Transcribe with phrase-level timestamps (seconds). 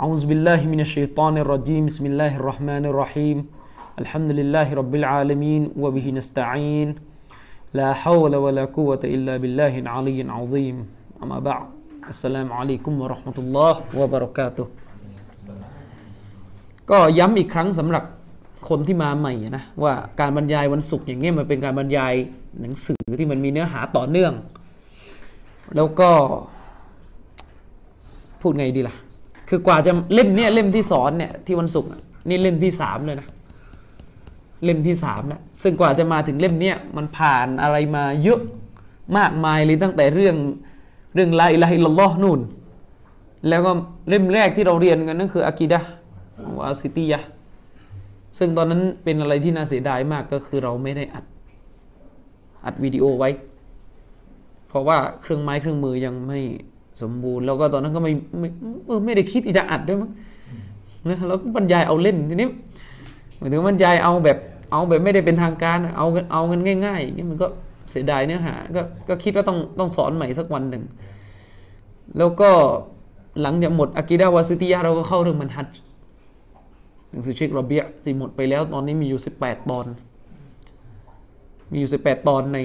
[0.00, 3.38] أعوذ بالله من الشيطان الرجيم بسم الله الرحمن الرحيم
[4.00, 6.88] الحمد لله رب العالمين وبه نستعين
[7.76, 10.76] لا حول ولا قوة إلا بالله العلي العظيم
[11.20, 11.66] أما بعد
[12.08, 14.66] السلام عليكم ورحمة الله وبركاته
[16.90, 18.04] ก็ย้ำอีกครั้งสำหรับ
[18.68, 22.14] คนที่มาใหม่นะว่าการบรรยายวันศุกร์อย่างเงี้ยมันเป็นการบรรยาย
[22.60, 24.32] หนังสือที่มันมีเนื้อหาต่อเนื่อง
[25.76, 26.10] แล้วก็
[28.42, 28.96] พูดไงดีล่ะ
[29.50, 31.90] คือกว่าจะเล่มเนี้ยเล่มที่สอนเนี่ยที่วันศุกร์
[32.28, 33.28] นี่เล่มที่สามเลยนะ
[34.64, 38.40] เล่มที่สามแล้วซึ่งกว่าจะมาถึงเล่มเนี้ยมันผ่านอะไรมาเยอะ
[39.16, 40.36] มากมายเลยตั้งแต่เรื่อง
[41.14, 42.40] เรื่องลาอิลาฮิลลอฮ์นู่น
[43.48, 43.72] แล้วก็
[44.08, 45.80] เล่มแรกที่เราเรียนกันนั่นคืออากีดะ
[46.58, 47.20] วาซิตียะ
[48.38, 51.24] ซึ่งตอนนั้นเป็นอะไรที่น่าเสียดายมากก็คือเราไม่ได้อัด
[52.64, 53.30] อัดวิดีโอไว้
[54.68, 56.40] เพราะว่าเครื่องไม้เครื่องมือยังไม่
[57.02, 58.48] สมบูรณ์แล้วก็ตอนนั้นก็ไม่ไม่
[59.04, 60.10] ไม่ได้คิดจะอัดด้วยมั้ง
[61.08, 62.48] นะแล้วก็บรรยายเอาเล่นทีนี้
[63.38, 64.38] หมายถึงบรรยายเอาแบบ
[64.72, 67.46] เอาแบบไม่ได้เป็นทางการเอาเอากันง่ายๆอย่างนี้มันก็
[67.90, 70.84] เสียดายเนื้อหาก็ก็คิดว่าต้องต้องสอนใหม่สักวันหนึ่ง
[72.18, 72.50] แล้วก็
[73.42, 75.70] หลังจากหมดอากิดาวาซิติยะเราก็เข้าเรื่องมันฮัจ
[77.10, 79.86] หนังสือเชคโรเบียสิหมดไปแล้ว ตอนนี้มีอยู่18ตอน
[81.72, 82.58] มีอยู่18ตอนใน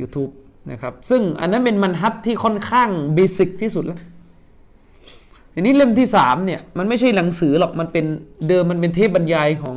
[0.00, 0.32] YouTube
[0.70, 4.00] นะครับซึ่งอันนั้นเป็นمنهجที่ค่อนข้าง basic ที่สุดแล้ว
[5.54, 8.04] ทีนี้เล่มที่สามเนี่ยมันไม่ใช่หนังสือหรอกมันเป็น
[8.48, 9.76] เดิมมันเป็นเทปบรรยายของ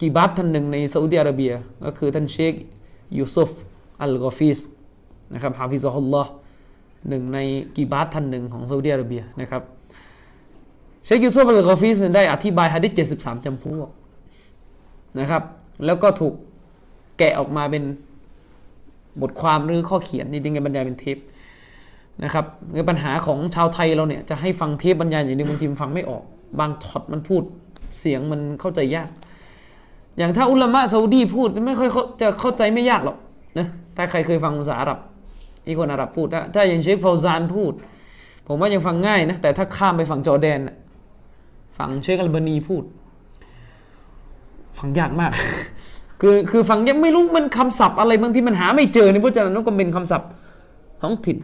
[0.00, 1.52] كبارท่านหนึ่งในซาอุดิอาระเบีย
[1.84, 2.54] ก็คือท่านเชค
[3.18, 3.50] ยูซุฟ
[4.02, 4.58] อัลกอฟิส
[5.32, 6.30] นะครับحفظه الله
[7.08, 7.38] หนึ่งใน
[7.76, 9.62] كبارท่านหนึ่งของซาอุดิอาระเบียนะครับ
[11.04, 13.88] เชคยูซุฟอัลกอฟิสได้อธิบายฮะดิษ73จำพวก
[15.18, 15.42] นะครับ
[15.86, 16.34] แล้วก็ถูก
[17.18, 17.84] แกะออกมาเป็น
[19.22, 21.18] บทความหรือข้อเขียนนี่จริงๆบรรยายเป็นเทป
[22.24, 26.22] นะครับในปัญหาของชาวไทยเราเนี่ยจะให้ฟังเทปบรรยายอย่างนี้บางทีฟังไม่ออก
[26.58, 27.42] บางช็อตมันพูด
[28.00, 29.08] เสียงมันเข้าใจยาก
[30.18, 31.88] อย่างถ้าอุลามะซาอุดีพูดจะไม่ค่อย
[32.20, 33.16] จะเข้าใจไม่ยากหรอก
[33.58, 33.66] นะ
[33.96, 34.98] ถ้าใครเคยฟังภาษาอาหรับ
[35.66, 37.72] อีกคนอาหรับพูด ถ้าถ้าอย่างเชคฟาวซานพูด
[38.46, 40.58] ผมว่ายังฟังง่ายนะ แต่ถ้าข้ามไปฝั่งจอร์แดน
[41.78, 42.84] ฝั่งเชคอัลบานีพูด
[44.78, 45.32] ฟังยากมาก
[46.20, 50.28] คือคือฟังยังไม่รู้มันคำศัพท์อะไรบางที่มันหาไม่เจอในพจนานุกรมเป็นคำศัพท์
[51.02, 51.38] ท้องถิ่น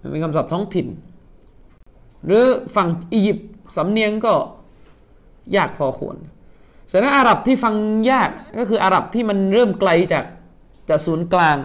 [0.00, 0.86] มันเป็นคำศัพท์ท้องถิ่น
[2.26, 2.44] หรือ
[2.76, 4.32] ฝั่งอียิปต์สำเนียงก็
[5.56, 6.16] ยากพอควร
[6.90, 7.74] ฉะนั้นอาหรับที่ฟัง
[8.10, 10.24] ยากก็คืออาหรับที่มันเริ่มไกลจาก
[10.88, 11.56] จากศูนย์กลาง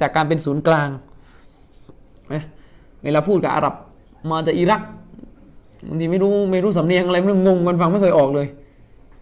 [0.00, 0.88] จากการเป็นศูนย์กลาง
[3.02, 3.74] เวลาพูดกับอาหรับ
[4.30, 4.82] มาจากอิรัก
[5.88, 8.46] บางทีไม่รู้ไม่รู้สำเนียงอะไรมันงงมันฟังไม่เคยออกเลย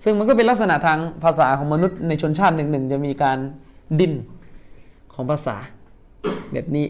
[0.08, 3.38] ซึ่งมันก็เป็นลักษณะทางภาษาของมนุษย์ในชนชาติหนึ่งๆจะมีการ
[4.00, 4.12] ดิ้น
[5.14, 5.56] ของภาษา
[6.52, 6.86] แบบนี้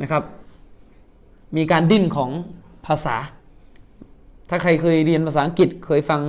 [0.00, 0.22] นะครับ
[1.56, 2.30] มีการดิ้นของ
[2.86, 3.16] ภาษา
[4.48, 6.20] ถ้าใครเคยเรียนภาษาอังกฤษเคยฟัง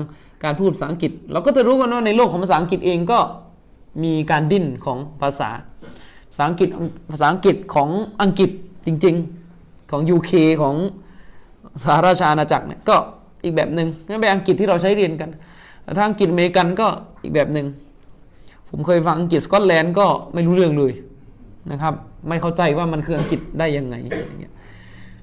[0.44, 3.19] การพูดภาษาอังกฤษ เราก็จะรู้กันว่าในโลกของภาษาอังกฤษเองก็
[4.03, 5.50] มีการดิ้นของภาษา
[6.29, 6.69] ภาษาอังกฤษ
[7.11, 7.90] ภาษาอังกฤษของ
[8.22, 8.50] อังกฤษ
[8.85, 9.16] จริง
[9.53, 10.75] ๆของ UK ของ
[11.84, 12.95] สหราชอาณาจักรเนี่ยก็
[13.44, 15.29] อีกแบบหนึ่งนั่นเป็นอังกฤษที่เราใช้เรียนกัน
[15.97, 16.87] ถ้าอังกฤษอเมริกันก็
[17.23, 17.67] อีกแบบหนึ่ง
[18.69, 20.93] ผมเคยฟังอังกฤษสกอตแลนด์ก็ไม่รู้เรื่องเลย
[21.71, 21.93] นะครับ
[22.27, 24.53] ไม่เข้าใจว่ามันคืออังกฤษได้ยังไงอย่างเงี้ย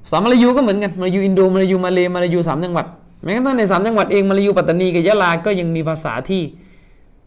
[0.05, 2.87] ภาษามาลายูก็เหมือนกันมาลายูอินโดมาลายูมาเลมาลายูสามจังหวัด
[3.23, 6.43] แม้กระทั่งในสามจังหวัดเองมาลายูปัตตานีกับยะลาก็ยังมีภาษาที่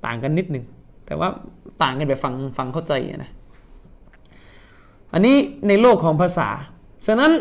[0.05, 0.65] ต่างกันนิดหนึ่ง
[1.05, 1.27] แต่ว่า
[1.83, 2.93] ต่างกันแบบฟังฟังเข้าใจ
[3.23, 3.31] นะ
[5.13, 5.35] อันนี้
[5.67, 6.49] ในโลกของภาษา
[7.07, 7.31] ฉะนั้น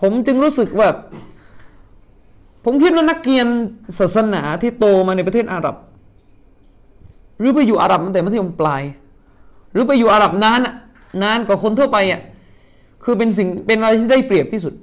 [0.00, 0.88] ผมจึงรู้สึกว่า
[2.64, 3.46] ผมคิดว่านักเรียน
[3.98, 5.76] ศาสนาที่โตมาในประเทศอาหรับ
[7.38, 8.82] หรือไปอยู่อาหรับตั้งแต่มัธยมปลาย
[9.72, 10.60] หรือไปอยู่อาหรับนาน
[11.22, 12.20] นานกว่าคนทั่วไปอะ
[13.04, 14.74] คือเป็นสิ่งเป็นอะไรที่ได้เปรียบที่สุด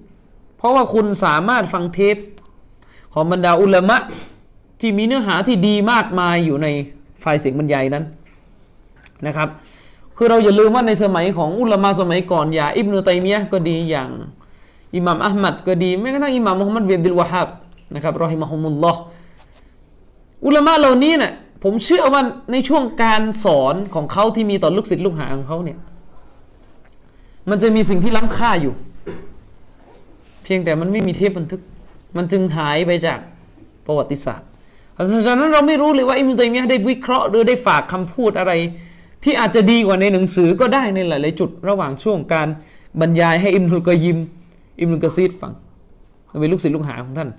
[0.58, 2.18] เพราะว่าคุณสามารถฟังเทป
[3.14, 3.98] ของบรรดาอุลามะ
[4.80, 6.68] ที่มีเนื้อหาที่ดีมากมายอยู่ใน
[7.20, 8.04] ไฟล์เสียงบรรยายนั้น
[9.28, 9.50] นะครับ
[10.18, 14.10] คือเราอย่าลืมว่าในสมัยของอุลามะสมัยก่อนอย่างอิบนุตัยมียะก็ดีอย่าง
[14.96, 17.48] อิหม่ามอัลมัดก็ดีแม้กระทั่งอิหม่ามมุฮัมมัดเบียดิลวะฮับ
[17.96, 19.02] นะครับรอฮิมะฮุมุลลอฮ์
[20.46, 21.34] อุลามะเหล่านี้เนะ่ย
[21.64, 22.22] ผมเชื่อว่า
[22.52, 25.78] ในช่วงการสอนของเขาที่มีต่อลูกศิษย์ลูกหาของเขาเนี่ย
[27.50, 28.74] มันจะมีสิ่งที่ล้ำค่าอยู่
[30.44, 31.62] เพียงแต่มันไม่มีเทปบันทึก
[32.18, 33.20] มันจึงหายไปจาก
[33.86, 34.48] ประวัติศาสตร์
[34.94, 38.52] เพราะฉะนั้นเราไม่รู้เลยว่าอิมตัยมียะได้วิเคราะห์หรือได้ฝากคำพูดอะไร
[39.24, 42.48] ที่อาจจะดีกว่าในหนังสือก็ได้ในหลาย ๆ จุดระหว่างช่วงการ
[43.02, 44.18] บรรยายให้อิมนุลกอยิม
[44.82, 45.54] อิมนุลกซีดฟัง
[46.40, 47.30] เป็นลูกศิษย์ลูกหาของท่าน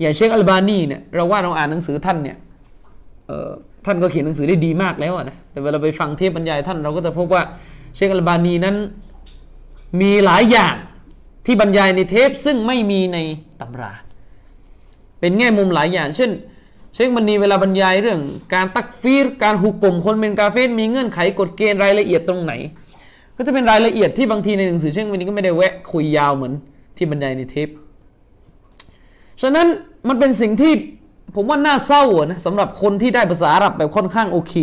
[0.00, 2.36] อย่างเชคอัลบานีเนี่ยเราว่าเราอ่านหนังสือท่านเนี่ย
[3.86, 7.42] ท่านก็เขียนหนังสือได้ดีมากแล้วนะแต่เวลาไปฟังเทปบรรยายท่านเราก็จะพบว่า
[7.94, 8.76] เชคอัลบานีนั้น
[10.00, 10.74] มีหลายอย่าง
[11.46, 13.18] ที่บรรยายในเทปซึ่งไม่มีใน
[13.60, 13.92] ตำรา
[15.20, 16.30] เป็นแง่มุมหลายอย่าง เช่น
[16.94, 18.20] เชคมันนีเวลาบรรยายเรื่อง
[18.54, 22.52] การตักฟีรการหุกกลมคนเป็นกาเฟสมีเงื่อนไขกฎเกณฑ์รายละเอียดตรงไหน
[23.36, 26.52] ก็จะเป็นรายละเอียดที่บางทีในหนังสือเชคมันนีก็ไม่ได้แวะคุยยาวเหมือน
[26.96, 27.68] ที่บรรยายในเทป
[29.42, 29.66] ฉะนั้น
[30.08, 30.72] มันเป็นสิ่งที่
[31.34, 34.54] ผมว่าน่าเศร้านะสำหรับคนที่ได้ภาษาอาหรับแบบค่อนข้างโอเค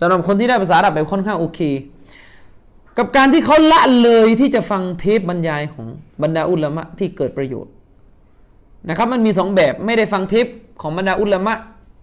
[0.00, 1.60] สำหรับคนที่ได้ภาษาอาหรับแบบค่อนข้างโอเค
[2.98, 5.86] กับการที่เขาละเลยที่จะฟังเทปบรรยายของ
[6.22, 7.72] บรรดาอุลามะที่เกิดประโยชน์
[8.88, 10.46] นะครับ มันมีสองแบบไม่ได้ฟังเทป
[10.82, 11.54] ของบรรดาอุลามะ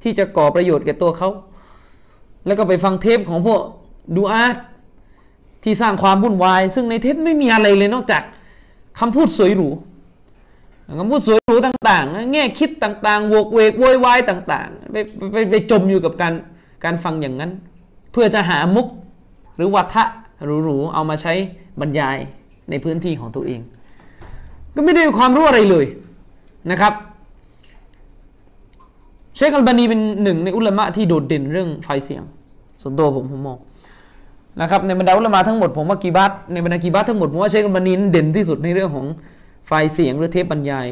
[0.03, 1.29] ที่จะก่อประโยชน์แก่ตัวเขา
[2.45, 3.61] แล้วก็ไปฟังเทปของพวก
[4.15, 4.43] ดูอา
[5.63, 8.23] ที่สร้างความวุ่นวาย ซึ่งในเทปไม่มีอะไรเลยนอกจาก
[8.99, 9.69] คำพูดสวยหรู
[10.99, 14.95] คำพูดสวยหรูต่างๆแง่คิดต่างๆโวกเวกโวยวายต่างๆไป
[15.33, 16.33] ไปไปจมอยู่กับการ
[16.83, 17.51] การฟังอย่างนั้น
[18.11, 18.87] เพื่อจะหามุก
[19.55, 20.03] หรือวัฒะ
[20.63, 21.33] หรูๆเอามาใช้
[21.79, 22.17] บรรยาย
[22.69, 23.61] ในพื้นที่ของตัวเอง
[24.75, 25.85] ก็ไม่ได้ความรู้อะไรเลย
[26.71, 26.93] นะครับ
[29.35, 32.23] เชคอัลบานีเป็นหนึ่งในอุลามะที่โดดเด่นเรื่องไฟเสียง
[32.81, 33.57] ส่วนตัวผมผมมอง
[34.61, 39.05] นะครับในบรรดาอุลามะทั้งหมดผมว่ากีบัตในบรรดากีบัตทั้งหมดผมว่าเชคอัลบานีเด่นที่สุดในเรื่องของ
[39.67, 40.87] ไฟเสียงหรือเทปบรรยาย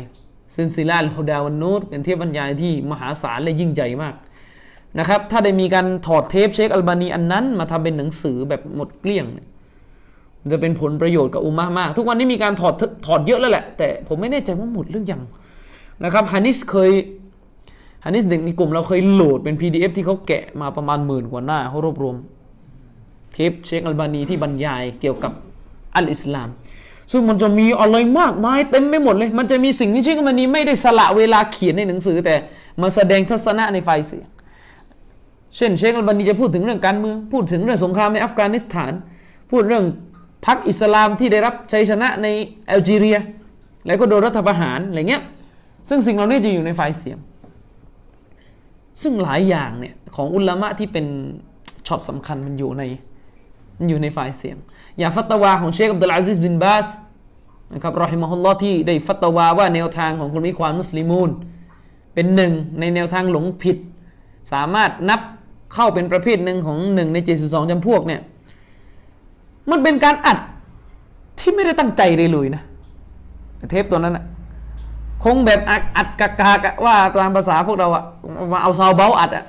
[0.55, 4.15] سلسلة الهدى والنورเป็นเทปบรรยายที่มหาศาลและยิ่งใหญ่มาก
[4.99, 9.25] นะครับถ้าได้มีการถอดเทปเชคอัลบานีอันนั้น มาทำเป็นหนังสือแบบหมดเกลี้ยง
[10.51, 12.73] จะเป็นผลประโยชน์กับอุมมะฮ์มาก ทุกวันนี้มีการถอด
[13.05, 15.21] ถอดเยอะแล้วแหละ แต่ผมไม่แน่ใจว่าหมดหรือยัง
[16.03, 16.91] นะครับฮานิสเคย
[18.05, 22.15] ฮานิสเด็กในกลุ่มเราเคยโหลดเป็น PDF ที่เขาแกะมาประมาณหมื่นกว่าหน้าเขารวบรวม
[23.33, 25.33] เทปเชคอัลบานีที่บรรยายเกี่ยวกับ
[25.95, 26.49] อัลอิสลาม
[27.11, 32.35] ซึ่งมันจะมีอะไรมากมายเต็มไปหมดเลย มันจะมีสิ่งที่เชคอัลบานีไม่ได้สละเวลาเขียนในหนังสือ แต่
[32.81, 34.27] มาแสดงทัศนะในไฟเสียง
[35.55, 38.91] เช่นเชคอัลบานีจะพูดถึงเรื่องการเมือง พูดถึงเรื่องสงครามในอัฟกานิสถาน
[39.51, 39.85] พูดเรื่อง
[40.45, 42.27] พรรคอิสลามที่ได้รับชัยชนะใน
[42.67, 43.17] แอลจีเรีย
[43.85, 45.23] แล้วก็โดนรัฐประหารอะไรเงี้ย
[45.89, 47.17] ซึ่งสิ่งเหล่านี้จะอยู่ในไฟล์เสียง
[49.01, 51.05] ซึ่งหลายอย่างเนี่ยของอุลามะที่เป็น
[51.87, 52.83] ช็อตสำคัญมันอยู่ใน
[53.87, 54.57] อยู่ในไฟล์เสียง
[54.97, 56.87] อย่างฟัตวาของเชคอับดุลอาซิสบินบาส
[57.73, 61.29] นะครับرحمه اللهที่ได้ฟัตวาว่าแนวทางของคนมีความมุสลิมูน
[62.13, 63.77] เป็นหนึ่งในแนวทางหลงผิด
[64.51, 65.21] สามารถนับ
[65.73, 68.21] เข้าเป็นประเภทหนึ่งของหนึ่งใน 72จำพวกเนี่ย
[69.71, 70.37] มันเป็นการอัด
[71.39, 72.63] ที่ไม่ได้ตั้งใจเลยเลยนะ
[73.69, 74.25] เทปตัวนั้นอะ
[75.23, 78.03] คงแบบอัดอัดกากากว่าตามภาษาพวกเราอะ
[78.51, 79.45] มาเอาซาวเบลอัดอะ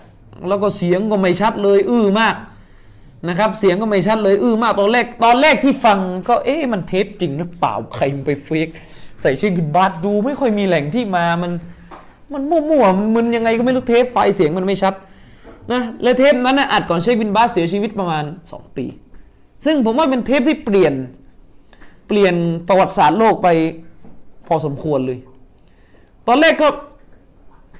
[0.48, 2.34] แล้วก็เสียงก็ไม่ชัดเลย อื้อมาก
[3.28, 8.68] นะครับ เสียงก็ไม่ชัดเลยอื้อมากตอนแรกตอนแรกที่ฟังก็เอ๊ะมันเทปจริงหรือเปล่าใครไปเฟก
[9.22, 11.52] ใส่ชื่อบินบาสดูไม่ค่อยมีแหล่งที่มามัน
[12.32, 14.94] มันมั่วๆมันยังไงก็ไม่รู้เทปไฟเสียงมันไม่ชัด
[15.72, 18.86] นะและเทปนั้นนะอัดก่อนเชคบินบาสเสียชีวิตประมาณ 2 ปี
[19.64, 20.94] ซึ่งผมว่าเป็นเทปที่เปลี่ยน
[22.08, 22.34] เปลี่ยน
[22.68, 23.48] ประวัติศาสตร์โลกไป
[24.46, 25.18] พอสมควรเลย
[26.28, 26.68] ตอนแรกก็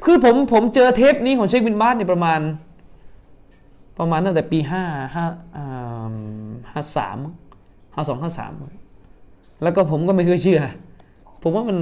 [0.05, 2.41] คือผมผมเจอเทปนี้ของเชคบินบาสเนี่ยประมาณ
[4.00, 5.25] ประมาณตั้งแต่ปีห้าห้า
[6.73, 7.19] ห้าสาม
[7.94, 8.52] ห้าสองห้าสาม
[9.62, 10.61] แล้วก็ผมก็ไม่เคยเชื่อ
[11.43, 11.79] ผมว่ามัน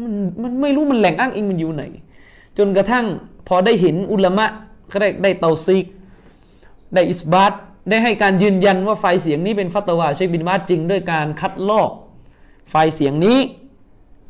[0.00, 0.12] มัน
[0.42, 1.84] มันไม่รู้มันแหล่งอ้างอิงมันอยู่ไหน
[2.58, 3.06] จนกระทั่ง
[3.48, 4.46] พอได้เห็นอุลามะ
[4.88, 5.84] เขาได้ได้เตาซีก
[6.94, 7.52] ได้อิสบาต
[7.88, 11.90] ได้ให้การยืนยันว่าไฟเสียงนี้เป็นฟัตวาเชคบินบาสจริงด้วยการคัดลอก
[12.70, 13.38] ไฟล์เสียงนี้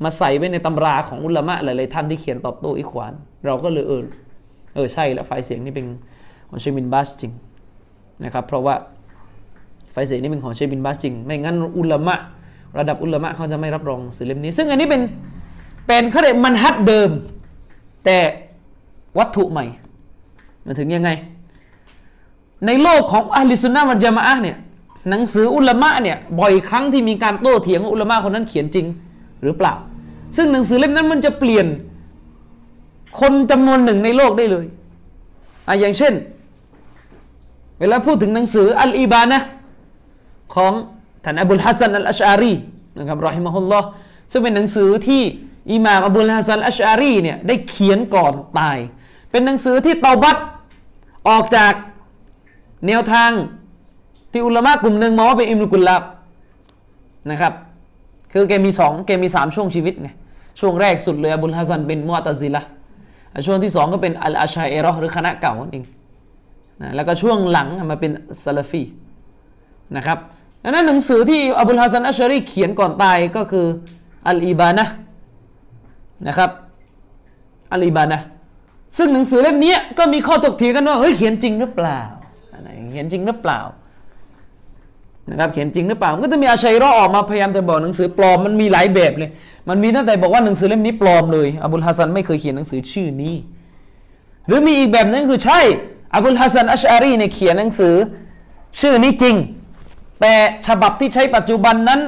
[0.02, 3.14] มาใส่ไว้ในตำราของอุลามะหลายๆท่านที่เขียนตอบโต้อิควาน
[3.46, 4.02] เราก็เลยเออ
[4.74, 5.86] เออใช่แล้วไฟล์เสียงนี้เป็น
[6.52, 7.32] ของเชคบินบาสจริง
[8.24, 8.74] นะครับเพราะว่า
[9.92, 12.14] ไฟล์เสียงนี้เป็นของเชคบินบาสจริง ไม่งั้นอุลามะ
[12.78, 15.02] ระดับอุลามะเขาจะไม่รับรองสื่อเล่มนี้ ซึ่งอันนี้เป็น
[15.86, 17.10] เป็นเขาเรียกمنهجเดิม
[18.04, 18.18] แต่
[19.18, 19.64] วัตถุใหม่
[20.66, 21.10] มันถึงยังไง
[22.66, 24.56] ในโลกของأهل السنة والجماعةเนี่ย
[25.10, 28.86] หนังสืออุลามะเนี่ยบ่อยครั้งที่มีการโต้เถียงอุลามะคนนั้นเขียนจริง
[29.42, 29.74] หรือเปล่า
[30.36, 31.66] ซึ่งหนังสือเล่มนั้นมันจะเปลี่ยน
[33.20, 34.66] คนจำนวนหนึ่งในโลกได้เลย
[35.68, 36.12] อะอย่างเช่น
[37.80, 39.38] เวลาพูดถึงหนังสืออัลอีบานะ
[40.54, 40.72] ของ
[41.24, 42.54] ท่านอับุลฮัสซันอัลอัชอารี
[42.98, 43.86] นะครับرحمه الله
[44.30, 45.22] ซึ่งเป็นหนังสือที่
[45.72, 48.78] อิหม่ามอับุลฮัสซันอัชอารีเนี่ยได้เขียนก่อนตาย
[49.30, 50.36] เป็นหนังสือที่توبة
[51.28, 51.72] ออกจาก
[52.86, 53.30] แนวทาง
[54.32, 56.02] ที่อุลามะกลุ่มหนึ่งมองว่าเป็นอิมรุกุลลาบ
[57.30, 57.52] นะครับ
[58.32, 60.08] คือแกมีสองแกมีสามช่วงชีวิตไง
[60.60, 62.62] ช่วงแรกสุดเลยอบุลฮัสซันเป็นมุอตซิละ
[63.46, 65.84] ช่วงที่สองก็เป็นอัลอาชัยเอรอหรือคณะเก่านั่นเอง
[66.82, 68.10] นะแล้วก็ช่วงหลังมาเป็น
[68.42, 68.82] ซาลฟี
[69.96, 70.18] นะครับ
[70.62, 73.66] ดังนั้นหนังสือที่อับุลฮัสซันอัชรีเขียนก่อนตายก็คือ
[74.28, 74.84] อัลอีบานะ
[76.28, 76.50] นะครับ
[77.72, 78.18] อัลอีบานะ
[78.96, 82.00] ซึ่งหนังสือเล่มนี้ก็มีข้อถกเถียงกันว่าเฮ้ยเขียนจริงหรือเปล่า
[82.90, 83.60] เขียนจริงหรือเปล่า
[85.30, 89.30] นะครับเขียนจริงหรือเปล่าก็จะมีอาชัยรอออกมาพยายามจะบอกหนังสือปลอมมันมีหลายแบบเลย
[89.68, 93.34] มันมีตั้งแต่บอกว่าหนังสือเล่มนี้ปลอมเลยอับุลฮัสซันไม่เคยเขียนหนังสือชื่อนี้
[94.46, 95.60] หรือมีอีกแบบนึงคือใช่
[96.14, 97.94] อับุลฮัสซันอัชอารีเนี่ยเขียนหนังสือ
[98.80, 99.36] ชื่อนี้จริง
[100.20, 100.34] แต่
[100.66, 102.00] ฉบับที่ใช้ปัจจุบันนั้น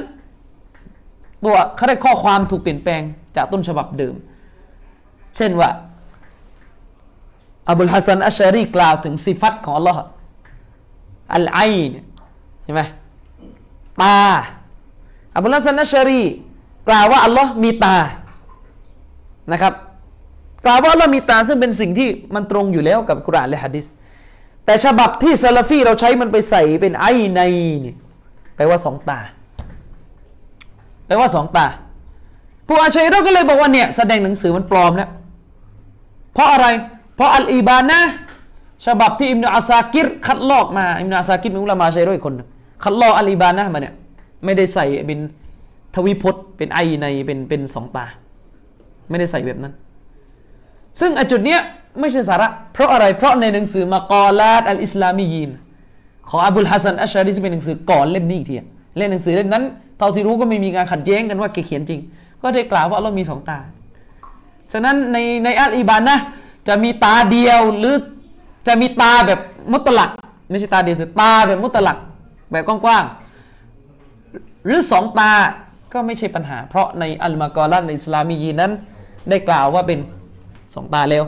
[1.43, 3.01] ตัวเขาได้ข้อความถูกเปลี่ยนแปลง
[3.35, 4.13] จากต้นฉบับเดิม
[5.37, 5.69] เช่นว่า
[7.69, 9.99] อับุลฮัสซันอัชอารีกล่าวถึงصفاتของอัลลอฮ์
[11.35, 11.59] العين
[11.89, 12.05] เนี่ย
[12.63, 12.81] ใช่ไหม
[14.01, 14.17] ตา
[15.35, 16.23] อับุลฮัสซันอัชอารี
[16.87, 17.97] กล่าวว่าอัลลอฮ์มีตา
[19.51, 19.73] นะครับ
[20.65, 23.85] กล่าวว่าอัลลอฮ์มีตาซึ่งเป็นสิ่งที่มันตรงอยู่แล้วกับกุรอานและฮะดิษ
[24.65, 27.41] แต่ฉบับที่ซาลาฟีเราใช้มันไปใส่เป็นไอใน
[27.85, 27.95] นี่
[28.55, 29.19] แปลว่าสองตา
[31.07, 31.65] แปลว่าสองตา
[32.67, 35.09] ผู้อาชัยเราก็เลยบอกว่าเนี่ยแสดงหนังสือมันปลอมแล้ว
[36.33, 36.67] เพราะอะไร
[37.15, 37.99] เพราะอัลอีบานะ
[38.85, 42.33] ฉบับที่อิมนุอาซากิรคัดลอกมาอิมนุอาซากิรเป็นอุลามะชัยรอยคน
[42.83, 43.93] คัดลอกอัลอีบานะมาเนี่ย
[44.45, 45.19] ไม่ได้ใส่เป็น
[45.95, 48.05] ทวิพจน์เป็นไอในเป็นเป็นสองตา
[49.09, 49.73] ไม่ได้ใส่แบบนั้น
[50.99, 51.61] ซึ่งอจุดเนี้ย
[51.99, 55.51] ไม่ใช่สาระ เพราะอะไรเพราะในหนังสือมากอลาตอัลอิสลามียีน
[56.29, 58.55] ของอับุลฮัสซันอัชชารีซึ่งเป็นหนังสือก่อนเล่มนี้อีกที
[58.97, 59.63] เล่มหนังสือเล่มนั้น
[59.97, 61.99] เท่าที่รู้ก็ไม่มีการขัดแย้งกันว่าเขียนจริง
[62.41, 63.57] ก็ได้กล่าวว่าเรามีสองตา
[64.73, 66.17] ฉะนั้นในในอัลอีบานนะ
[66.67, 67.95] จะมีตาเดียวหรือ
[68.67, 69.39] จะมีตาแบบ
[69.73, 70.09] มุตลัก
[70.49, 71.97] ไม่ใช่ตาเดียวสิตาแบบมุตลัก
[72.51, 75.31] แบบกว้างๆหรือสองตา
[75.93, 78.71] ก็ไม่ใช่ปัญหา เพราะในอัลมากอลันในอิสลามียีนั้น
[79.29, 79.99] ได้กล่าวว่าเป็น
[80.73, 81.23] สองตาแล้ว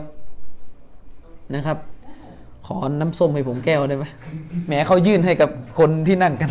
[1.56, 1.77] นะครับ
[2.65, 4.06] ขอน้ำส้มให้ผมแก้วได้ไหม
[4.67, 6.50] แหมเขายื่นให้กับคนที่นั่งกัน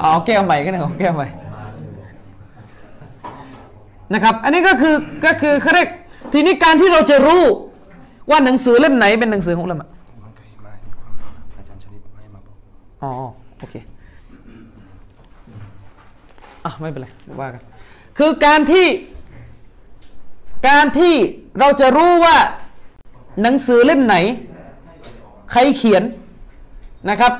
[0.00, 1.28] เอาแก้วใหม่ก็ได้เอาแก้วใหม่
[4.12, 4.94] นะครับ อันนี้ก็คือ
[5.24, 5.88] ก็คือเขาเรียก
[6.32, 7.42] ทีนี้การที่เราจะรู้
[8.30, 9.88] ว่าหนังสือเล่มไหนเป็นหนังสือของเราอะ
[10.24, 10.50] มันเคย
[13.02, 13.10] อ๋อ
[13.58, 13.74] โอเค
[16.64, 17.08] อะไม่เป็นไร
[17.40, 17.62] ว่ากัน
[18.18, 18.86] คือการที่
[20.68, 21.14] การที่
[21.58, 22.36] เราจะรู้ว่า
[23.42, 24.16] หนังสือเล่มไหน
[25.50, 26.02] ใครเขียน
[27.10, 27.32] นะครับ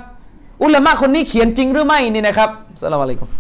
[0.62, 3.30] อุลามะคนนี้เขียนจริงหรือไม่นี่นะครับสลามอะลัยกุม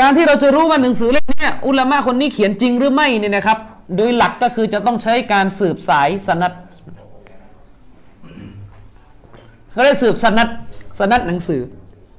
[0.00, 3.58] การที่เราจะรู้ว่าหนังสือเล่มนี้อุลามะคนนี้เขียนจริงหรือไม่นี่นะครับ
[3.96, 6.52] โดยหลักก็คือจะต้องใช้การสืบสายสนัด
[9.72, 10.48] เขาได้สืบสนัด
[10.98, 11.60] สนัดหนังสือ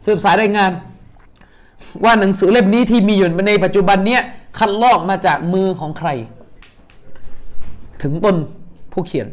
[0.05, 0.71] สืบสายรายงาน
[2.03, 4.21] ว่าหนังสือเล่มนี้ที่มีอยู่ในปัจจุบันเนี้ย
[4.59, 6.09] คัดลอกมาจากมือของใคร
[8.01, 8.35] ถึงต้น
[8.93, 9.27] ผู้เขียน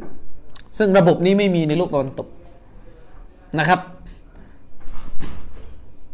[0.78, 2.28] ซึ่งระบบนี้ไม่มีในโลกตะวันตก
[3.58, 3.80] นะครับ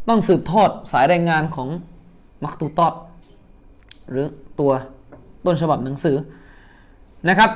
[0.09, 1.69] ต้องสืบทอดสายรายงานของ
[2.45, 2.95] มักตูตอด
[4.11, 4.27] หรือ
[4.61, 4.73] ตัว
[5.47, 6.17] ต้นฉบับหนังสือ
[7.29, 7.51] นะครับ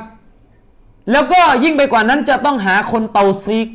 [1.12, 3.68] แล้วก็ยิ่งไปกว่านั้นจะต้องหาคนเตาซีก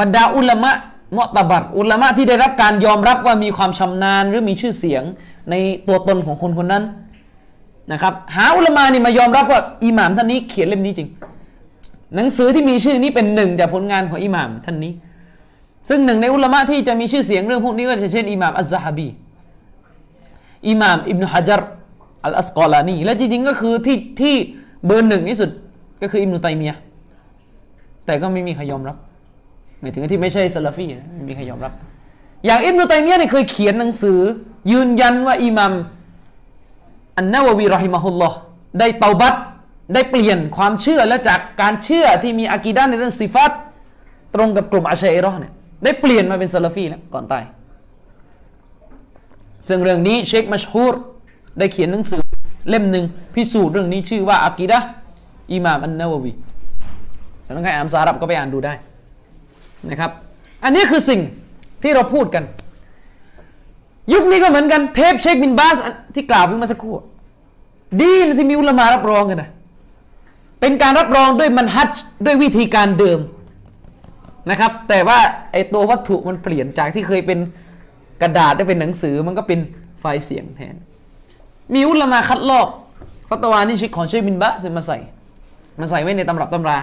[0.00, 0.70] บรรดาอุลามะ
[1.16, 5.02] มอตบัดอุลามะที่ได้รับการยอมรับว่ามีความชำนาญหรือมีชื่อเสียง
[5.50, 5.54] ใน
[5.88, 6.84] ตัวตนของคนคนนั้น
[7.92, 11.08] นะครับหาอุลามะนี่มายอมรับว่าอิหม่ามท่านนี้เขียนเล่มนี้จริง
[12.14, 14.92] หนังสือที่มีชื่อนี้เป็นหนึ่งจากผลงานของอิหม่ามท่านนี้
[15.88, 19.08] ซึ่งหนึ่งในอุลามะที่จะมีชื่อเสียงเรื่องพวกนี้ก็จะเช่นอิหม่ามอัซซะฮบี
[20.68, 21.62] อิหม่ามอิบนุฮะจัร
[22.24, 24.34] อัลอัสกอลานีและจริงๆก็คือที่ที่
[24.86, 25.50] เบอร์หนึ่งที่สุด
[26.02, 26.76] ก็คืออิบนุตัยมียะ
[28.06, 28.96] แต่ก็ไม่มีใครยอมรับ
[29.80, 31.72] หมายถึงที่ไม่ใช่ซาลาฟีนะไม่มีใครยอมรับ
[32.46, 34.20] อย่างอิบนุตัยมียะเนี่ยเคยเขียนหนังสือ
[34.70, 35.72] ยืนยันว่าอิหมัม
[37.20, 38.36] อันนาววีรอฮิมะฮุลลอฮ์
[38.78, 39.34] ได้เตาบัต
[39.94, 43.52] ได้เปลี่ยนความเชื่อและจากการเชื่อที่มีอากีดะห์ในเรื่องสิฟัต
[44.34, 45.52] ตรงกับกลุ่มอาชัยรอเนี่ย
[45.84, 47.44] ได้เปลี่ยนมาเป็นซาลฟีแล้วก่อนตาย
[49.68, 50.94] ซึ่งเรื่องนี้เชคมัชฮูร
[51.58, 52.20] ได้เขียนหนังสือ
[52.68, 54.78] เล่มหนึ่งพิสูจน์เรื่องนี้ชื่อว่าอากีดะ
[55.52, 56.32] อิหม่ามอันนาววี
[57.44, 58.74] ถ้าใครอ่านภารับก็ไปอ่านดูได้
[59.90, 60.10] นะครับ
[60.64, 61.20] อันนี้คือสิ่ง
[61.82, 62.44] ที่เราพูดกัน
[64.12, 65.76] ยุคนี้ก็เหมือนกันเทปเชคบินบาส
[66.14, 66.94] ที่กล่าวเพิ่งมาสักครู่
[68.00, 69.50] ดีนะที่มีอุลมารับรองกันนะ
[70.60, 71.90] เป็นการรับรองด้วยมันฮัจ
[72.24, 73.20] ด้วยวิธีการเดิม
[74.50, 75.18] นะครับ แต่ว่า
[75.52, 77.38] ไอตัววัตถุมันเปลี่ยนจากที่เคยเป็น
[78.22, 79.60] กระดาษได้เป็นหนังสือมันก็เป็น
[80.00, 80.74] ไฟล์เสียงแทน
[81.74, 82.68] มีอุลมาคัดลอก
[83.28, 84.98] ฟัตวานี่ชิคของเชคบินบาสมาใส่
[85.80, 86.78] มาใส่ไว้ในตำรับตำรา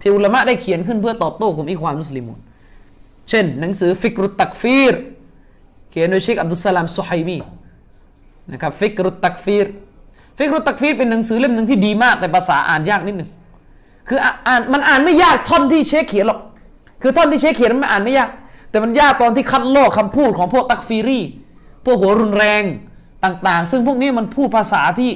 [0.00, 2.38] ที่อุลมะได้เขียนขึ้นเพื่อตอบโต้กลุ่มอิควานมุสลิมุน
[3.30, 4.94] เช่น หนังสือฟิกรุตตักฟีร
[5.90, 7.38] เขียนโดยเชคอับดุลสลามสุไฮมี
[8.52, 9.66] นะครับฟิกรุตตักฟีร
[10.36, 13.30] ฟิกรุตักฟีรเป็นหนังสือเล่มหนึ่งที่ดีมากแต่ภาษาอ่านยากนิดหนึ่ง
[14.08, 16.40] คืออ่านมันอ่านไม่ยากท่อนที่เชคเขียนหรอก
[17.02, 18.30] คือท่อนที่เชคเขียนมันอ่านไม่ยาก
[18.70, 21.20] แต่มันยากตอนที่คัดลอกคำพูดของพวกตักฟีรี
[21.84, 22.62] พวกหัวรุนแรง
[23.24, 25.10] ต่าง ๆ ซึ่งพวกนี้มันพูดภาษาที่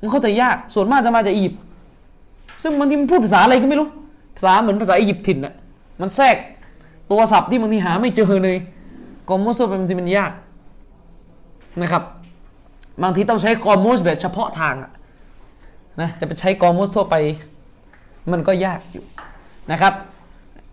[0.00, 1.60] มันเข้าใจยากส่วนมากจะมาจากอียิปต์
[2.62, 3.88] ซึ่งบางทีมันพูดภาษาอะไรก็ไม่รู้
[4.36, 5.54] ภาษาเหมือนภาษาอียิปต์ถิ่นน่ะ
[6.00, 6.36] มันแทรก
[7.10, 8.56] ตัวศัพท์ที่บางทีหาไม่เจอเลย
[9.28, 10.32] กอมุสบางทีมันยาก
[11.82, 12.02] นะครับ
[13.02, 14.74] บางทีต้องใช้กอมุสแบบเฉพาะทาง
[16.00, 17.14] นะจะไปใช้กอมุสทั่วไป
[18.32, 19.04] มันก็ยากอยู่
[19.72, 19.92] นะครับ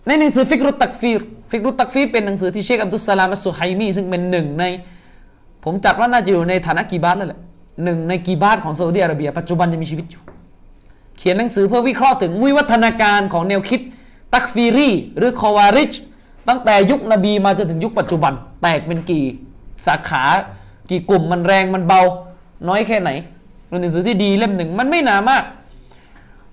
[0.08, 1.20] ในหนังสือฟิกรุตักฟีร
[1.52, 4.64] ฟิกรุตักฟีรเป็นหนังสือที่เชคอับดุสสลามอัสสุไฮมีซึ่งเป็นหนึ่งใน
[5.64, 7.42] ผมจัดว่าน่าจะอยู่ในฐานะกีบาตแล้วแหละ
[7.84, 10.22] หนึ่งในกีบาตของซาอุดิอาระเบีย ปัจจุบันยังมีชีวิตอยู่
[11.18, 13.82] เขียนหนังสือเพื่อวิเคราะห์ถึงวิวัฒนาการของแนวคิด
[14.34, 15.94] ตักฟีรีหรือคอวาริช
[16.48, 19.26] ตั้งแต่ยุคนบีมาจนถึงยุคปัจจุบัน แตกเป็นกี่
[19.86, 20.24] สาขา
[20.90, 22.02] กี่กลุ่มมันแรงมันเบา
[22.68, 23.10] น้อยแค่ไหน
[23.68, 25.44] เป็นหนังสือที่ดีเล่มหนึ่งมันไม่หนามาก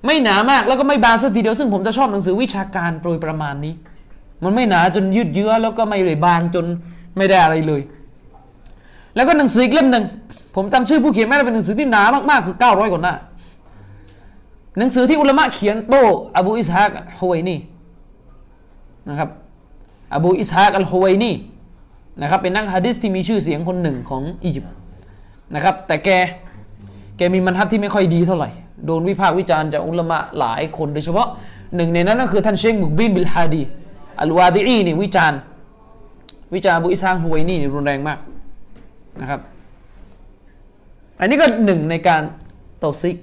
[0.07, 3.75] ไม่หนามากแล้วก็ไม่บางสักทีเดียวซึ่งผมจะชอบหนังสือวิชาการโดยประมาณนี้
[4.45, 6.65] มันไม่หนาจนยืดเยื้อแล้วก็ไม่เลยบางจน
[7.17, 7.83] ไม่ได้อะไรเลย
[9.15, 10.05] แล้วก็หนังสืออีกเล่มหนึ่ง
[10.55, 13.15] ผมจำชื่อผู้เขียนไม่ได้เป็นหนังสือที่หนามากๆคือ900กว่าหน้า
[14.79, 15.95] หนังสือที่อุลมะเขียนโต
[16.37, 17.57] อบูอิสฮากฮุไวนี
[19.09, 19.29] นะครับ
[20.15, 21.31] อบูอิสฮากอัลฮุไวนี
[22.23, 24.73] นะครับเป็นนักฮะดิษที่มีชื่อเสียงคนหนึ่งของอียิปต์
[25.55, 26.11] นะครับ แต่แก
[27.17, 28.51] แกมีมันฮัดที่ไม่ค่อยดีเท่าไหร่
[28.87, 31.29] โดนวิพากษ์วิจารณ์จากอุลามะหลายคนโดยเฉพาะ
[31.77, 33.63] หนึ่งในนั้นก็คือท่านเชคมุกบินบิลฮาดี
[34.21, 35.39] อัลวาดีอีนี่วิจารณ์
[36.55, 38.19] วิจารณ์บูอิสฮากฮุไวนี่นี่รุนแรงมาก
[39.21, 39.41] นะครับ
[41.21, 42.23] อันนี้ก็หนึ่งในการ
[42.79, 43.17] توثيق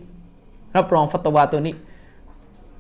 [0.76, 1.76] รับรองฟัตวาตัวนี้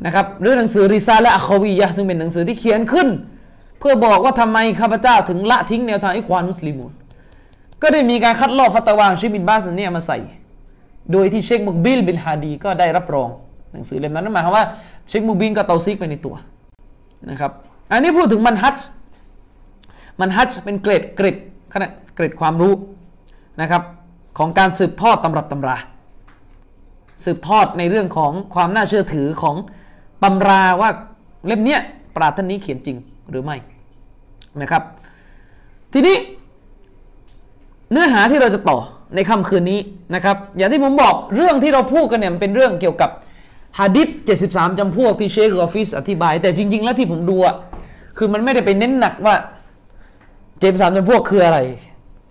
[0.06, 3.08] นะครับหรือหนังสือริซาและอัควียะซึ่งเป็นหนังสือที่เขียนขึ้น
[3.84, 6.92] พื่อบอกว่าทำไมข้าพเจ้าถึงละทิ้งแนวทางอิควานมุสลิมูน
[7.82, 10.18] ก็ได้มีการคัดลอกฟัตวาเชคบินบาสเนี่ยมาใส่
[11.12, 13.30] โดยที่เชคมุกบิลบินฮาดีก็ได้รับรอง
[13.72, 14.66] หนังสือเล่มนั้นหมายความว่า
[15.10, 16.36] เชคมุกบิลก็توثيقไปในตัว
[17.30, 17.52] นะครับ
[17.92, 18.78] อันนี้พูดถึงمنهج
[20.20, 21.36] منهجเป็นเกรดเกรด
[21.74, 22.74] ขนาดเกรดความรู้
[23.62, 23.84] นะครับ
[24.38, 25.78] ของการสืบทอดตำรับตำรา
[27.24, 29.56] สืบทอดในเรื่องของความน่าเชื่อถือของ
[30.24, 30.90] ตำราว่า
[31.48, 31.82] เล่มเนี้ย
[32.16, 32.98] ปราท่านนี้เขียนจริง
[33.30, 33.58] หรือไม่
[34.62, 34.84] นะครับ
[35.94, 36.16] ทีนี้
[37.92, 38.78] เนื้อหาที่เราจะต่อ
[39.16, 39.80] ในค่ำคืนนี้
[40.16, 43.10] นะครับ อย่างที่ผมบอกเรื่องที่เราพูดกันเนี่ยมันเป็นเรื่องเกี่ยวกับ
[43.80, 44.08] ฮะดิษ
[44.44, 47.56] 73 จำพวกที่เชคกอฟิสอธิบาย แต่จริง ๆ แล้วที่ผมดูอะ
[48.18, 49.36] คือมันไม่ได้ไปเน้นหนักว่า
[50.22, 51.60] 73จำพวกคืออะไร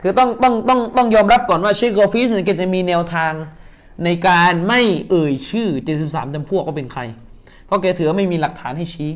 [0.00, 3.32] คือต้องต้องต้องต้องยอมรับก่อนว่าเชคกอฟิสเนี่ยจะมีแนวทาง
[4.04, 4.80] ในการไม่
[5.10, 5.68] เอ่ยชื่อ
[6.02, 7.02] 73 จำพวกว่าเป็นใคร
[7.66, 9.10] เพราะแกถือไม่มีหลักฐานให้ชี้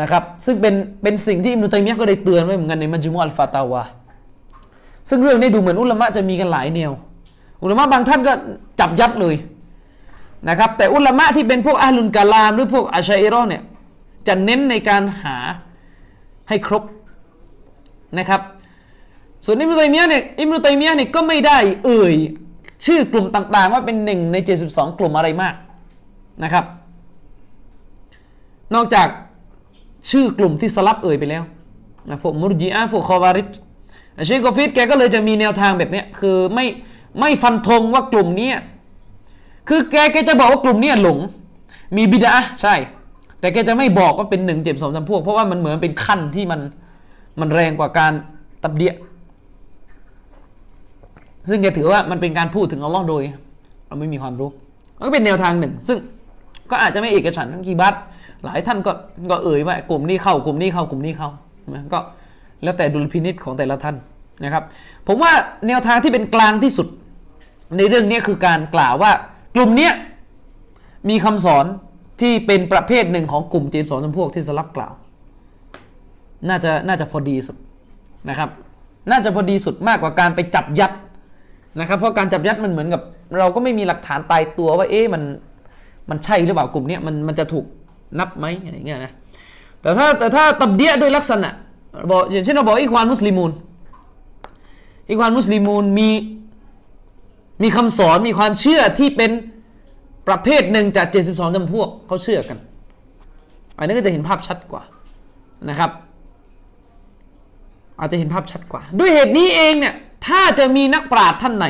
[0.00, 3.82] นะครับซึ่งเป็นเป็นสิ่งที่อิมนุตัยมียะก็ได้เตือนไว้เหมือนกันในมัจมุอัลฟาตาวา
[5.08, 6.92] ซึ่งเรื่องนี้ดูเหมือนอุลามะจะมีกันหลายแนว
[7.62, 8.32] อุลามะบางท่านก็
[8.80, 9.34] จับยัดเลย
[10.48, 13.62] นะครับแต่อุลามะที่เป็นพวกอาลุนกาลามหรือพวกอาชัยรอเนี่ย
[14.26, 15.36] จะเน้นในการหา
[16.48, 16.82] ให้ครบ
[18.18, 18.40] นะครับ
[19.44, 22.14] ส่วนอิมรุตัยมียะเนี่ยอิมรุตัยมียะเนี่ยก็ไม่ได้เอ่ย
[22.84, 24.36] ชื่อกลุ่มต่างๆ ว่าเป็นหนึ่งใน
[24.68, 25.54] 72 กลุ่มอะไรมาก
[26.44, 26.64] นะครับ
[28.74, 29.08] นอกจาก
[30.10, 31.42] ชื่อกลุ่มที่สลับเอ่ยไปแล้ว
[32.08, 33.48] นะพวกมุรจีอาพวกคอวาริช
[34.26, 36.66] เชคกอฟิดแกก็เลยจะมีแนวทางแบบนี้คือไม่
[37.20, 38.50] ไม่ฟันธงว่ากลุ่มนี้
[39.68, 41.18] คือแกแกจะบอกว่ากลุ่มนี้หลง
[41.96, 42.74] มีบิดาใช่
[43.40, 46.60] แต่แกจะไม่บอกว่าเป็นหนึ่งเจ็บสองจำพวก เพราะว่ามันเหมือนเป็นขั้นที่มัน
[47.40, 48.12] มันแรงกว่าการ
[48.62, 48.94] ตับเดีย
[51.48, 53.22] ซึ่งแกถือว่ามันเป็นการพูดถึงอัลลอฮ์โดย
[53.86, 54.50] เราไม่มีความรู้
[54.96, 55.98] มันก็เป็นแนวทางหนึ่ง ซึ่ง
[56.70, 57.94] ก็อาจจะไม่เอกฉันท์ทั้งกีบัต
[58.44, 58.92] หลายท่านก็
[59.30, 61.30] ก็เอ่ยว่ากลุ่มนี้เข้ากลุ่มนี้เข้ากลุ่มนี้เข้า
[61.92, 61.98] ก็
[62.62, 63.96] แล้วแต่ดุลพินิษของแต่ละท่าน
[64.44, 64.62] นะครับ
[65.06, 65.32] ผมว่า
[65.66, 66.86] แนวทางที่เป็นกลางที่สุด
[67.76, 69.12] ในเรื่องนี้คือการกล่าวว่า
[69.56, 69.90] กลุ่มนี้
[71.08, 71.64] มีคำสอน
[72.20, 74.92] ที่เป็นประเภทหนึ่งของกลุ่มเจมสอนจำพวกที่สลับกล่าว
[76.48, 77.56] น่าจะน่าจะพอดีสุด
[78.28, 78.50] นะครับ
[79.10, 80.92] น่าจะพอดีสุดมากกว่าการไปจับยัด
[81.80, 83.02] นะครับ เพราะการจับยัดมันเหมือนกับ
[83.38, 85.22] เราก็ไม่มีหลักฐานตายตัวว่า เอ๊ะมัน
[86.10, 87.64] มันใช่หรือเปล่ากลุ่มนี้มันมันจะถูก
[88.18, 89.12] นับไหมอะไรเงี้ยนะ
[89.80, 91.50] แต่ถ้าแต่ถ้าตับเดียด้วยลักษณะ
[92.10, 93.52] บอกอย่างเช่นเราบอกอีควานมุสลิมูน
[95.08, 96.10] อีควานมุสลิมูนมี
[97.62, 99.30] มีคำสอนมีความเชื่อที่เป็น
[100.28, 102.58] ประเภทหนึ่งจาก 72จำพวกเขาเชื่อกัน
[103.76, 104.82] อันนี้ก็จะเห็นภาพชัดกว่า
[105.68, 105.90] นะครับ
[107.98, 109.94] อาจจะเห็นภาพชัดกว่า ด้วยเหตุนี้เองเนี่ย
[110.26, 111.66] ถ้าจะมีนักปราชญ์ท่านไหน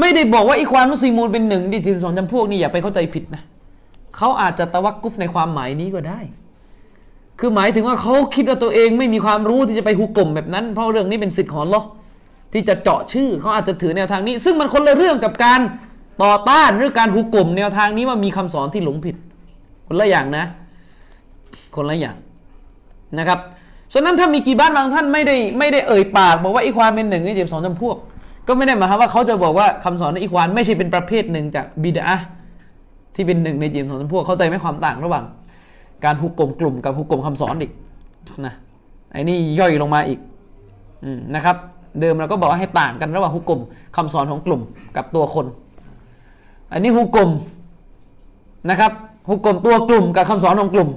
[0.00, 3.42] ไม่ได้บอกว่าอีควานมุสลิมูนเป็นหนึ่งที่72จำพวกนี่อย่าไปเข้าใจผิดนะ
[4.16, 6.20] เขาอาจจะตะวักกุฟในความหมายนี้ก็ได้
[7.40, 11.82] คือหมายถึงว่าเขาคิดว่าตัวเองไม่มีความรู้ที่จะไปหุกกลมแบบนั้น เพราะเรื่องนี้เป็นสิทธิ์ของลอ
[12.52, 15.60] ที่จะเจาะชื่อเขาอาจจะถือแนวทางนี้ ซึ่งมันคนละเรื่องกับการ
[16.22, 19.16] ต่อต้านหรือการหุกกลมแนวทางนี้ว่ามีคำสอนที่หลงผิด
[19.88, 20.44] คนละอย่างนะ
[21.76, 22.16] คนละอย่าง
[23.18, 23.38] นะครับ
[23.94, 27.96] ฉะนั้นถ้ามีกี่บ้านบางท่านไม่ได้ไม่ได้เอ่ยปาก บอกว่าอีควานเป็นหนึ่งในเจ็บสองจำพวก
[28.48, 32.06] ก็ไม่ได้หมายความว่าเขาจะบอกว่าคำสอนในอีควานไม่ใช่เป็นประเภทหนึ่งจากบิดา
[33.18, 35.24] ที่เป็นหนึ่งในเจมสองจำพวกเข้าใจไหมความต่างระหว่าง
[36.04, 37.72] การหุกกลมกลุ่มกับหุกกลมคำสอนอีก
[38.46, 38.54] นะ
[39.12, 40.20] ไอ้นี่ย่อยลงมาอีก
[41.04, 41.56] อนะครับ
[42.00, 43.60] เดิมเราก็บอกให้ต่างกันระหว่างหุกกลม
[43.96, 44.60] คำสอนของกลุ่ม
[44.96, 45.46] กับตัวคน
[46.72, 47.30] อันนี้หุกกลม
[48.70, 48.92] นะครับ
[49.28, 50.88] หุกกลมตัวกลุ่มกับคำสอนของกลุ่ม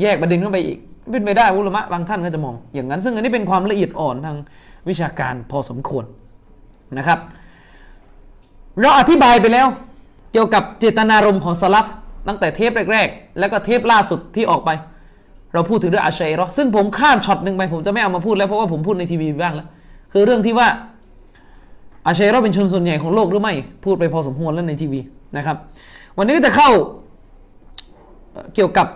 [0.00, 0.78] แยกประเด็นเข้าไปอีก
[1.12, 4.36] เป็นไปได้อุลมะบางท่านก็จะมอง อย่างนั้น ซึ่งอันนี้เป็นความละเอียดอ่อนทาง
[4.88, 6.04] วิชาการพอสมควร
[6.98, 7.18] นะครับ
[8.80, 9.66] เราอธิบายไปแล้ว
[10.36, 11.86] กี่ยวกับเจตนารมณ์ของสลับ
[12.28, 14.70] ตั้งแต่เทปแรกๆ แล้วก็เทปล่าสุดที่ออกไป
[15.54, 19.68] เราพูดถึงเรื่องอาชัยรอซึ่งผมข้ามช็อตหนึ่งไปผมจะไม่เอามาพูดแล้วเพราะว่าผมพูดในทีวีบ้างแล้ว
[20.12, 20.68] คือเรื่องที่ว่า
[22.06, 25.00] อาชัยรอเป็นชนส่วนใหญ่ของโลกหรือไม่ พูดไปพอสมควรแล้วในทีวี
[25.36, 25.56] นะครับ
[26.18, 26.70] วันนี้ก็จะเข้า
[28.54, 28.86] เกี่ยวกับ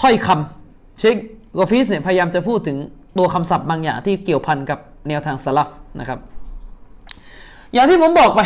[0.00, 1.16] ถ้อยคำเชค
[1.58, 2.76] กอฟิสเนี่ยพยายามจะพูดถึง
[3.18, 5.68] ตัวคำศัพท์บางอย่างที่เกี่ยวพันกับแนวทางสลัฟ
[6.00, 6.18] นะครับ
[7.74, 8.40] อย่างที่ผมบอกไป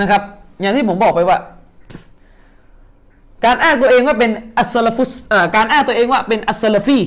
[0.00, 0.22] นะครับ
[0.60, 1.38] อย่างที่ผมบอกไปว่า
[3.44, 5.12] การอ้างตัวเองว่าเป็นالسلفي
[5.56, 6.98] การอ้างตัวเองว่าเป็นالسلفي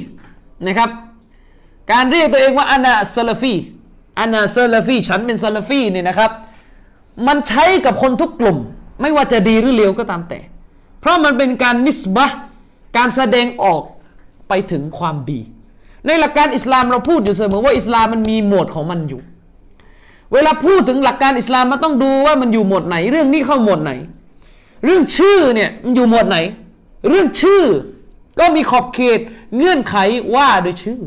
[0.68, 0.90] นะครับ
[1.92, 6.32] การเรียกตัวเองว่าأنا السلفي أنا سلفيฉันเป็นسلفيเนี่ยนะครับ
[7.28, 8.58] มันใช้กับคนทุกกลุ่ม
[9.02, 10.40] ไม่ว่าจะดีหรือเลวก็ตามแต่
[11.00, 12.26] เพราะมันเป็นการนิสบะ
[12.98, 13.82] การแสดงออก
[14.48, 15.40] ไปถึงความดี
[16.06, 19.22] ในหลักการอิสลามเราพูดอยู่เสมอว่าอิสลามมันมีหมวดของมันอยู่
[20.34, 23.92] เวลาพูดถึงหลักการอิสลามมันต้องดูว่ามันอยู่หมวดไหน เรื่องนี้เข้าหมวดไหน
[24.86, 26.38] เรื่องชื่อเนี่ยมันอยู่หมวดไหน
[27.10, 27.64] เรื่องชื่อ
[28.40, 29.20] ก็มีขอบเขต
[29.58, 29.96] เงื่อนไข
[30.36, 31.00] ว่าด้วยชื่อ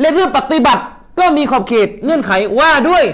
[0.00, 0.82] และเรื่องปฏิบัติ
[1.18, 3.04] ก็มีขอบเขตเงื่อนไขว่าด้วย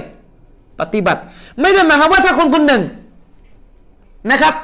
[0.81, 1.21] ปฏิบัติ
[1.61, 2.83] ไม่ได้หมายความว่าถ้าคนคนหนึ่ง
[4.31, 4.55] นะครับ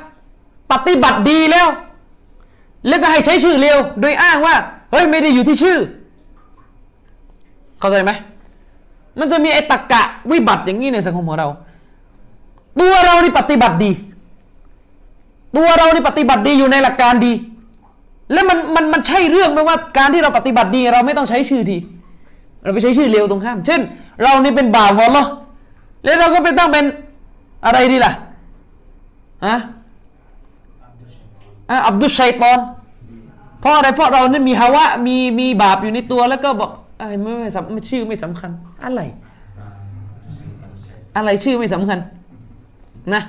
[0.73, 1.69] ปฏิบัติดีแล้ว
[2.89, 4.55] แล้วก็ให้ใช้ชื่อเร็ว โดยอ้างว่า
[4.91, 5.79] เฮ้ยไม่ได้อยู่ที่ชื่อ
[7.81, 8.12] เข้าใจไหม
[9.19, 11.49] มันจะมีไอ้ตักกะวิบัติอย่างนี้ในสังคมของเรา
[12.81, 13.91] ตัวเรานี่ปฏิบัติดี
[15.57, 17.33] ตัวเรานี่ปฏิบัติดีอยู่ในหลักการดี
[18.33, 21.79] แล้วมันมันมันใช่เรื่องไหมว่าการที่เราปฏิบัติดี เราไม่ต้องใช้ชื่อดี
[22.63, 23.81] เราไปใช้ชื่อเลวตรงข้าม เช่น
[24.23, 25.25] เรานี่เป็นบ่าวของเรา
[26.05, 26.85] แล้วเราก็ไปตั้งเป็น
[27.65, 28.13] อะไรดีล่ะ
[29.47, 29.57] ฮะ
[31.87, 32.59] อับดุชัยตอน
[33.61, 38.51] เพราะอะไรเพราะเรานี่มีฮาวะมีมีบาปอยู่ในตัวแล้วก็บอก ไอ้ไม่ไม่สำชื่อไม่สำคัญ
[38.85, 39.01] อะไร
[41.17, 41.99] อะไรชื่อไม่สำคัญ
[43.15, 43.23] นะ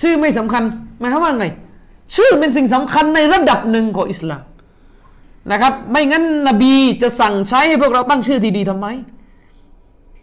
[0.00, 0.62] ชื่อไม่สำคัญ
[0.98, 1.46] หมายความว่าไง
[2.14, 4.42] ชื่อเป็นสิ่งสำคัญในระดับหนึ่งของอิสลาม
[5.52, 8.86] นะครับ ไม่งั้นนบีจะสั่งใช้ให้พวกเราตั้งชื่อดีๆทำไม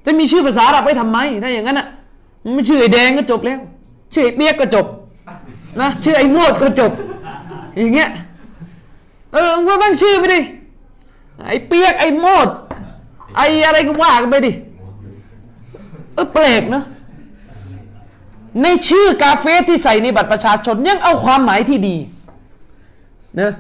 [0.05, 1.87] จะมีชื่อภาษาอาหรับไว้ทำไม ถ้าอย่างนั้นอะ
[2.55, 3.59] ไม่ชื่อไอ้แดงก็จบแล้ว
[4.13, 4.85] ชื่อไอ้เปียกก็จบ
[5.81, 6.91] นะ ชื่อไอ้โมดก็จบ
[7.77, 8.09] อย่างเงี้ย
[9.33, 10.39] เออก็ตั้งชื่อไปดิ
[11.47, 12.47] ไอ้เปียกไอ้โมด
[13.37, 14.51] ไอ้อะไรก็ว่ากันไปดิ
[16.13, 16.83] เออแปลกเนะ
[18.61, 21.95] ในชื่อกาเฟ่ที่ใส่ในบัตรประชาชนยังเอาความหมายที่ดี
[23.39, 23.51] นะ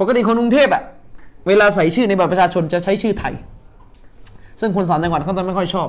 [0.00, 0.82] ปกติคนกรุงเทพอะ
[1.46, 3.34] เวลาใส่ชื่อในบัตรประชาชนจะใช้ชื่อไทย
[4.60, 5.88] ซึ่งคนสามจังหวัดเขาจะไม่ค่อยชอบ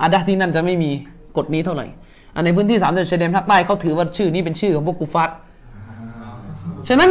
[0.00, 0.90] อาดาที่นั่นจะไม่มี
[1.36, 1.86] กฎนี้เท่าไหร่
[2.34, 5.30] อันในพื้นที่สามจังหวัดชายแดนภาคใต้เขาถือว่าชื่อนี้เป็นชื่อของพวกกุฟัต
[6.88, 7.10] ฉะนั้น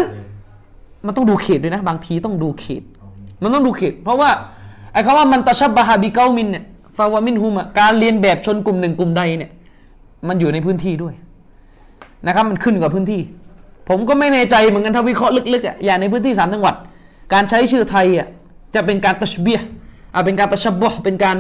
[1.06, 2.84] มันต้องดูเขตด้วยนะ บางทีต้องดูเขต
[3.44, 4.30] มันต้องดูเขต เพราะว่า
[4.94, 6.64] ไอ้คำว่ามันตะชับบะฮาบิเกามินเนี่ย
[6.98, 9.52] ฟาวามินฮุมการเรียนแบบชนกลุ่มหนึ่งกลุ่มใดเนี่ย
[10.28, 11.14] มันอยู่ในพื้นที่ด้วย
[12.28, 13.22] นะครับ มันขึ้นกับพื้นที่
[13.90, 16.76] ผมก็ไม่แน่ใจเหมือนกันถ้าวิเคราะห์ลึกๆอะอย่างในพื้นที่สามจังหวัด
[17.34, 18.28] การใช้ชื่อไทยอะ
[18.76, 19.60] จะเป็นการตัชเบีย
[20.14, 21.36] อะเป็นการตัชบบเป็นการ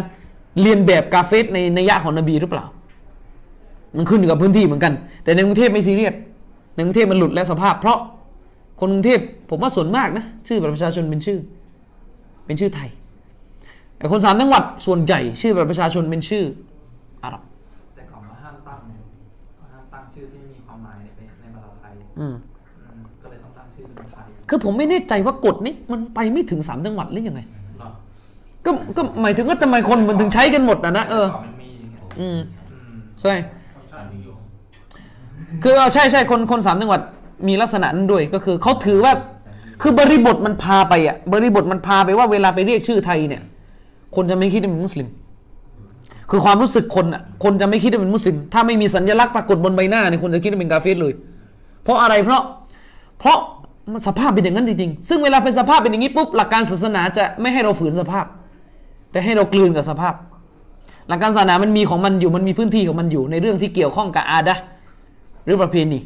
[0.61, 2.65] เรียนแบบกาเฟสในในยะของนบีหรือเปล่า
[3.95, 4.93] มันขึ้นอยู่กับพื้นที่เหมือนกัน
[5.23, 6.13] แต่ในกรุงเทพไม่ซีเรียส
[6.75, 7.97] ในกรุงเทพมันหลุดแล้วสภาพ เพราะ
[8.81, 11.37] คนกรุงเทพผมว่าส่วนมากนะชื่อบัตรประชาชนเป็นชื่อ
[12.45, 12.89] เป็นชื่อไทย
[13.97, 16.43] แต่คนสามจังหวัดส่วนใหญ่ชื่อบัตรประชาชนเป็นชื่อ
[17.23, 17.41] อาหรับ
[17.95, 18.99] แต่ก่อนว่าห้ามตั้งเนี่ย
[19.71, 22.35] ห้ามตั้งชื่อที่ไม่มีความหมายในในภาษาไทยอืม
[22.79, 27.41] อืมก็เลยต้องตั้งชื่อเป็นไทยคือผมไม่แน่ใจว่ากฎนี้มันไปไม่ถึงสามจังหวัดหรือยังไง
[27.79, 27.89] หรอ
[28.65, 32.39] ก็ก็หมายถึงว่าทำไมคนมันถึงใช้กันหมดนะนะเออก่อนมันมีอย่างเงี้ยอืม
[32.71, 33.33] อืมใช่
[35.63, 37.01] คือเอาใช่ใช่คนคนสามจังหวัด
[37.47, 39.13] มีลักษณะนั้นด้วยก็คือเขาถือว่า
[39.81, 43.41] คือบริบทมันพาไปอะบริบทมันพาไปว่าเวลาไปเรียกชื่อไทยเนี่ย
[44.15, 45.07] คนจะไม่คิดว่าเป็นมุสลิม
[46.29, 51.13] คือความรู้สึกคนอะคนจะไม่คิดว่าเป็นมุสลิม ถ้าไม่มีสัญลักษณ์ปรากฏบนใบหน้าเนี่ยคนจะคิดว่าเป็นกาเฟรเลย
[51.83, 52.41] เพราะอะไรเพราะ
[53.19, 53.37] เพราะ
[54.07, 58.25] สภาพเป็นอย่างนั้นจริงๆ ซึ่งเวลาเป็นสภาพเป็นอย่างนี้ปุ๊บหลักการศาสนาจะไม่ให้เราฝืนสภาพ
[59.11, 60.13] แต่ให้เรากลืนกับสภาพ
[61.07, 64.55] หลักการศาสนามันมีของมันอยู่มันมีพื้นที่ของมันอยู่ในเรื่องที่เกี่ยวข้องกับอาดะ
[65.45, 65.99] หรือประเพณี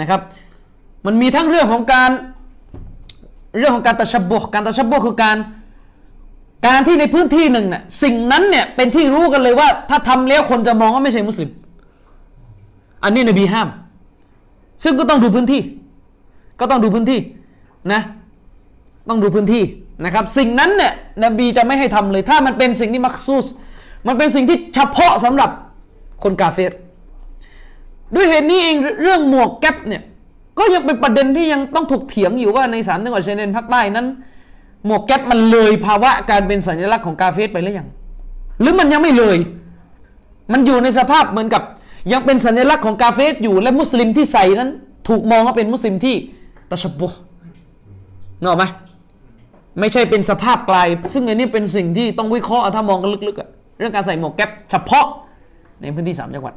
[0.00, 0.20] นะครับ
[1.06, 2.10] มันมีทั้งเรื่องของการ
[3.58, 5.36] เรื่องของการตะชบบการตะชับคือการ
[6.66, 11.50] การที่ในพื้นที่หนึ่งเนี่ยสิ่งนั้นเนี่ยเป็นที่รู้กันเลยว่า ถ้าทำแล้วคนจะมองว่าไม่ใช่มุสลิม
[13.04, 13.68] อันนี้นบีห้าม
[14.84, 15.60] ซึ่งก็ต้องดูพื้นที่
[16.60, 17.20] ก็ต้องดูพื้นที่
[17.92, 18.00] นะ
[19.08, 19.62] ต้องดูพื้นที่
[20.04, 20.92] นะครับ สิ่งนั้นเนี่ย
[21.24, 23.46] นบีจะไม่ให้ทำเลย ถ้ามันเป็นสิ่งที่มักซูส
[24.06, 25.50] มันเป็นสิ่งที่เฉพาะสำหรับ
[26.22, 26.72] คนกาเฟร
[28.14, 30.02] ด้วยเหตุนี้เองเรื่องหมวกแก๊ปเนี่ย
[30.58, 34.06] ก็ยังเป็นประเด็นที่ยังต้องถกเถียงอยู่ว่าในสามจังหวัดชายแดนภาคใต้นั้น
[34.86, 37.88] หมวกแก๊ปมันเลยภาวะการเป็นสัญลักษณ์ของกาเฟสไปหรือยัง
[38.60, 39.38] หรือมันยังไม่เลย
[40.52, 41.62] มันอยู่ในสภาพเหมือนกับ
[42.12, 44.70] ยังเป็นสัญลักษณ์ของกาเฟสอยู่และมุสลิมที่ใส่นั้น
[45.08, 46.14] ถูกมองว่าเป็นมุสลิมที่
[46.70, 47.08] ตะชบบุ
[48.44, 48.64] นอกไหม
[49.80, 55.06] ไม่ใช่เป็นสภาพกลาย ซึ่งอันนี้เป็นสิ่งที่ต้องวิเคราะห์ถ้ามองกันลึกๆเรื่องการใส่หมวกแก๊ปเฉพาะ
[55.80, 56.54] ในพื้นที่สามจังหวัด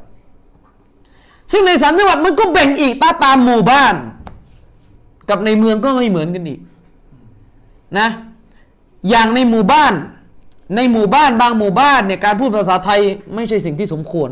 [1.50, 3.94] ซึ่งในสามจังหวัดมันก็แบ่งอีกตาตามหมู่บ้าน
[5.28, 6.60] กับในเมืองก็ไม่เหมือนกันอีก
[7.98, 8.08] นะ
[9.10, 9.92] อย่างในหมู่บ้าน
[10.76, 13.00] ในหมู่บ้านบางหมู่บ้านเนี่ยการพูดภาษาไทย
[13.34, 14.30] ไม่ใช่สิ่งที่สมควร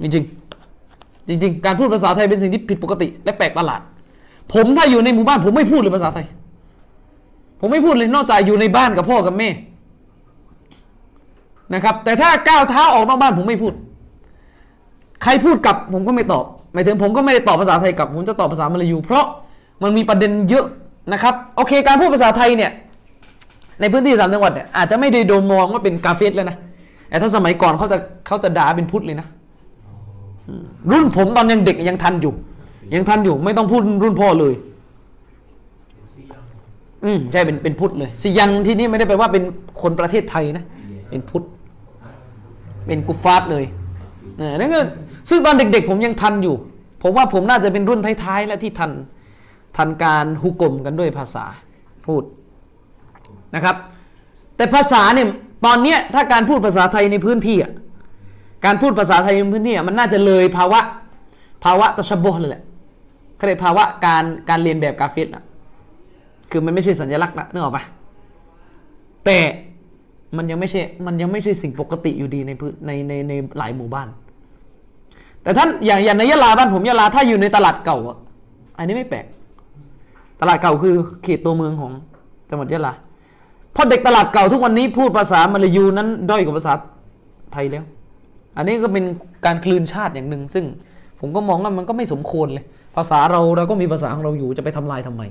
[0.00, 0.24] จริง
[1.42, 3.80] จริงๆการพูดภาษาไทยเป็นสิ่งที่ผิดปกติ และแปลกประหลาด
[4.54, 6.26] ผมถ้าอยู่ในหมู่บ้าน ผมไม่พูดเลยภาษาไทย
[7.60, 9.48] ผมไม่พูดเลยนอกจากอยู่ในบ้านกับพ่อกับแม่
[11.74, 13.72] นะครับ แต่ถ้าก้าวเท้าออกนอกบ้านผมไม่พูด
[15.22, 19.24] ใครพูดกลับผมก็ไม่ตอบหมายถึงผมก็ไม่ได้ตอบภาษาไทยกลับผมจะตอบภาษามลายู เพราะ
[19.82, 20.64] มันมีประเด็นเยอะ
[21.12, 22.70] นะครับโอเค การพูดภาษาไทยเนี่ย
[23.80, 26.56] ในพื้นที่สามจังหวัดเนี่ยอาจจะไม่ได้โดนมองว่าเป็นกาเฟสแล้วนะ
[27.08, 29.26] แต่ถ้าสมัยก่อนเขาจะเขาจะด่าเป็นพุทธเลยนะ
[30.90, 32.32] รุ่นผมตอนยังเด็กยังทันอยู่
[32.94, 34.54] ยังทันอยู่ไม่ต้องพูดรุ่นพ่อเลย
[37.04, 39.42] อืมใช่เป็นเป็นพุทธเลยสิยังที่นี่ไม่ได้แปลว่าเป็น
[39.82, 40.64] คนประเทศไทยนะ
[41.10, 41.44] เป็นพุทธ
[42.86, 43.64] เป็นกุฟาร์เลย
[44.58, 44.80] นั่นก็
[45.28, 46.54] ซึ่งตอนเด็ก ๆ ผมยังทันอยู่
[47.02, 48.90] ผมว่าผมน่าจะเป็นรุ่นท้ายๆ แล้วที่ทัน
[49.76, 51.44] ทันการฮุกกลมกันด้วยภาษา
[52.06, 52.22] พูด
[53.54, 53.76] นะครับ
[54.56, 55.28] แต่ภาษาเนี่ย
[55.66, 57.72] ตอนเนี้ยถ้าการพูดภาษาไทยในพื้นที่อะ
[58.64, 60.80] การพูดภาษาไทยในพื้นที่อะมันน่าจะเลยภาวะ
[61.64, 62.62] ภาวะตะชบโบเลยแหละ
[63.36, 65.44] เขาเรียกภาวะการการเรียนแบบกาเฟสอะ
[66.50, 67.84] คือมันไม่ใช่สัญลักษณ์ละนึกออกปะ
[69.24, 69.38] แต่
[70.36, 74.08] มันยังไม่ใช่มันยังไม่ใช่สิ่งปกติอยู่ดีในพื้นในในในหลายหมู่บ้าน
[75.42, 78.16] แต่ท่านอย่างอย่างในยะลาบ้านผมยะลาถ้าอยู่ในตลาดเก่าอะ
[78.78, 79.26] อันนี้ไม่แปลก
[80.40, 81.92] ตลาดเก่าคือเขตตัวเมืองของ
[82.50, 82.92] จังหวัดยะลา
[83.72, 86.72] เพราะเด็กตลาดเก่าทุกวันนี้พูดภาษามาลายูนั้นด้อยกว่าภาษา
[87.52, 87.84] ไทยแล้ว
[88.56, 89.04] อันนี้ก็เป็น
[89.46, 90.64] การคลืนชาติอย่างหนึ่งซึ่ง
[91.20, 92.64] ผมก็มองว่ามันก็ไม่สมควรเลย
[92.96, 95.22] ภาษาเราเราก็มีภาษาของเราอยู่จะไปทำลายทำไม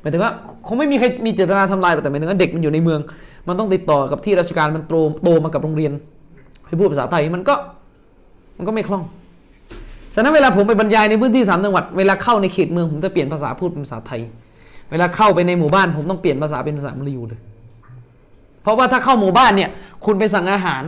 [0.00, 0.32] หมายถึงว่า
[0.66, 3.00] คงไม่มีใครมีเจตนาทำลายแต่หมายถึงว่าเด็กมันอยู่ในเมือง
[3.48, 5.92] มันต้องติดต่อกับที่ราชการมันโตโตมากับโรงเรียน
[6.66, 7.54] ให้พูดภาษาไทยมันก็
[8.56, 9.02] มันก็ไม่คล่อง
[10.20, 14.20] ฉะนั้นเวลาผมไปบรรยายในพื้นที่สามจังหวัดเวลาเข้าในเขตเมืองผมจะเปลี่ยนภาษาพูดเป็นภาษาไทย
[14.90, 17.40] เวลาเข้าไปในหมู่บ้าน ผมต้องเปลี่ยนภาษาเป็นภาษามลายูเลย
[18.62, 19.70] เพราะว่าถ้าเข้าหมู่บ้านเนี่ย
[20.04, 20.82] คุณไปสั่งอาหาร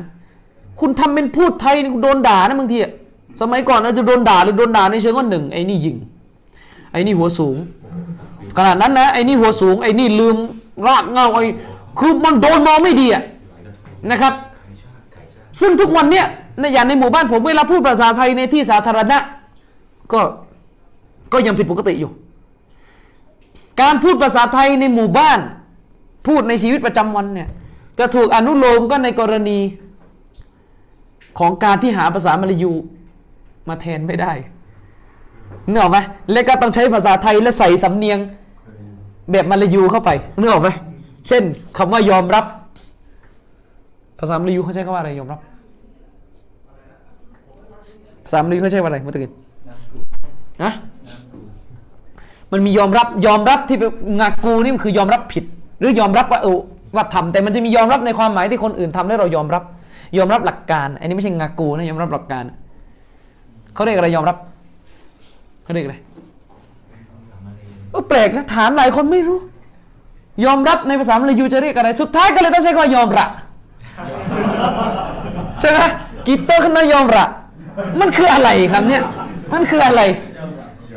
[0.80, 2.92] คุณทำเป็นพูดไทยคุณโดนด่านะบางทีอะ
[3.40, 5.96] สมัยก่อนอาจจะโดนด่าหรือโดนด่าในเชิงว่าหนึ่งไอ้นี่ยิง
[6.92, 7.56] ไอ้นี่หัวสูง
[8.56, 10.36] ขนาดนั้นนะไอ้นี่หัวสูงไอ้นี่ลืม
[10.86, 11.44] รากเงาไอ้
[11.98, 13.22] คือมันโดนมองไม่ดีอะ
[14.10, 14.34] นะครับ
[15.60, 16.26] ซึ่งทุกวันเนี่ย
[16.58, 19.18] ในอย่างในหมู่บ้านผมเวลาพูดภาษาไทยในที่สาธารณะ
[20.12, 20.20] ก็
[21.32, 22.10] ก็ยังผิดปกติอยู่
[23.82, 25.40] การพูดภาษาไทยในหมู่บ้าน
[26.26, 27.48] พูดในชีวิตประจำวันเนี่ย
[27.98, 29.58] จะถูกอนุโลมก็ในกรณี
[31.38, 32.72] ของการที่หาภาษามลายู
[33.68, 34.32] มาแทนไม่ได้
[35.68, 35.98] เนึกออกไหม
[36.32, 38.18] และก็ต้องใช้ภาษาไทยและใส่สำเนียง
[39.30, 40.70] แบบมลายูเข้าไปเนึกออกไหม
[41.28, 41.42] เช่น
[41.78, 42.44] คำว่ายอมรับ
[44.18, 45.40] ภาษามลายูเขาใช้คำว่าอะไรยอมรับ
[48.32, 49.30] ภามลายูเขาใช้ว่าอะไรมื่อกี้
[50.62, 50.72] ฮะ
[52.52, 53.90] มันมียอมรับยอมรับที่เป็น
[54.20, 55.44] งากูนี่มันคือยอมรับผิด
[55.78, 56.58] หรือยอมรับว่าเออ
[56.94, 59.62] ว่าทำแต่มันจะมียอมรับในความหมายที่คนอื่นทำแล้วเรายอมรับ
[60.18, 62.44] ยอมรับหลักการ อันนี้ไม่ใช่งากูนะยอมรับหลักการ
[63.74, 64.36] เขาเรียกอะไรยอมรับ
[65.64, 65.96] เขาเรียกอะไร
[68.08, 69.38] แปลกนะถามหลายคนไม่รู้
[70.44, 73.26] ยอมรับในภาษามลายูจะเรียกอะไร สุดท้ายก็เลยต้องใช้คำยอมระ
[75.60, 75.78] ใช่ไหม
[76.26, 77.24] กีเตอร์ขึ้นมายอมระ
[78.00, 79.02] มันคืออะไรครับเนี่ย
[79.52, 80.02] มันคืออะไร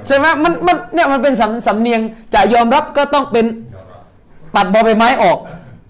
[0.07, 2.01] ใช่ไหมมันมันเนี่ยมันเป็นสำสำเนียง
[2.33, 3.45] จะยอมรับก็ต้องเป็น
[4.55, 5.38] ตัดบอใบไม้ออก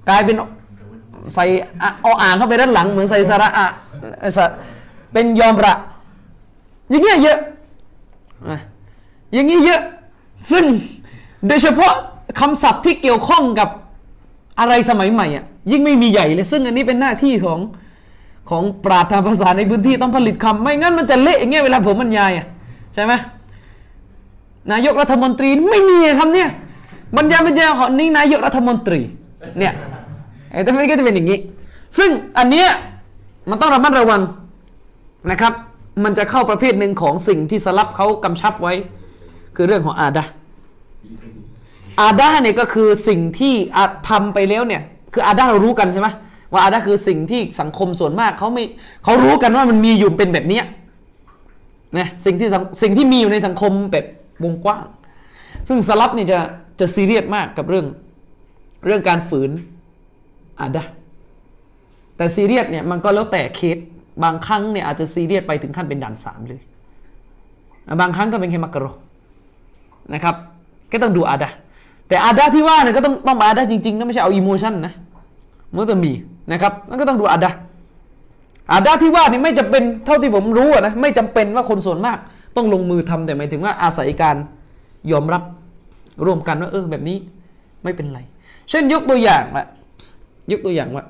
[0.09, 0.35] กลายเป็น
[1.35, 1.45] ใส่
[1.81, 3.67] อะเอาอ่างเข้าไปด้านหลัง เหมือนใส่สระอะ
[4.37, 4.51] สระ
[5.13, 5.73] เป็นยอมระ
[6.89, 7.37] อย่างเงี้ยเยอะ
[9.33, 9.81] อย่างงี้เยอะ
[10.51, 10.63] ซึ่ง
[11.47, 11.93] โดยเฉพาะ
[12.39, 13.69] คำศัพท์ที่เกี่ยวข้องกับ
[14.59, 17.59] อะไรสมัยใหม่อะยิ่งไม่มีใหญ่เลย ซึ่งอันนี้เป็นหน้าที่ของ
[18.49, 22.45] ของปราชญ์ทางภาษาในพื้นที่ต้องผลิตคำไม่งั้นมันจะเละอย่างเงี้ยเวลาผมบรรยายอะ
[22.93, 23.13] ใช่ไหม
[24.71, 26.49] นายกรัฐมนตรีไม่มีคำเนี่ย
[27.17, 28.99] บรรยายบรรยายของนี่นายกรัฐมนตรี
[29.60, 29.73] เนี่ย
[30.51, 31.39] ไอ้แต่ไม่ก็จะเป็นอย่างนี้
[31.97, 32.69] ซึ่งอันเนี้ย
[33.49, 34.21] มันต้องระมัดระวัง
[35.31, 35.53] นะครับ
[36.03, 38.73] มันจะเข้าประเภทหนึ่งของสิ่งที่สลับเขากำชับไว้
[39.55, 40.31] คือเรื่องของอาดะห์
[42.01, 44.81] อาดะห์เนี่ยก็คือสิ่งที่อาทำไปแล้วเนี่ย
[45.13, 46.08] คืออาดะห์เรารู้กันใช่ไหม
[46.53, 48.63] ว่าอาดะห์คือสิ่งที่สังคมส่วนมากเขาไม่
[49.03, 50.62] เขารู้กันว่ามันมีอยู่เป็นแบบนี้
[51.97, 52.47] นะสิ่งที่
[52.81, 54.05] สิ่งที่มีอยู่ในสังคมแบบ
[54.43, 54.86] วงกว้าง
[55.67, 56.39] ซึ่งสลับนี่จะ
[56.79, 57.86] จะซีเรียสมากกับเรื่อง
[58.86, 59.51] เรื่องการฝืน
[60.60, 60.84] อาดะ
[62.17, 63.77] แต่ซีเรียสเนี่ยมันก็แล้วแต่เคส
[64.23, 66.62] บางครั้งเนี่ยอาจจะซีเรียสไปถึงขั้นเป็นด่านสามเลย
[68.01, 68.86] บางครั้งก็เป็นแค่มักกะโร
[70.13, 70.36] นะครับ
[70.91, 71.49] ก็ต้องดูอาดะ
[72.08, 74.93] แต่อาดะที่ว่าเนี่ยก็ต้องต้องอาดะจริงๆนะไม่ใช่เอาอิโมชันนะ
[75.73, 76.12] มันจะมี
[76.51, 77.51] นะครับมันก็ต้องดูอาดะ
[78.71, 82.17] อาดะที่ว่านี่ไม่จำเป็นเท่าที่ผมรู้นะไม่จำเป็นว่าคนส่วนมาก
[82.55, 84.36] ต้องลงมือทำแต่หมายถึงว่าอาศัยการ
[85.12, 85.43] ยอมรับ
[86.25, 87.17] ร่วมกันว่าเออแบบนี้
[87.84, 88.19] ไม่เป็นไร
[88.69, 89.65] เช่นยกตัวอย่างว่า
[90.51, 91.05] ยกตัวอย่างว่า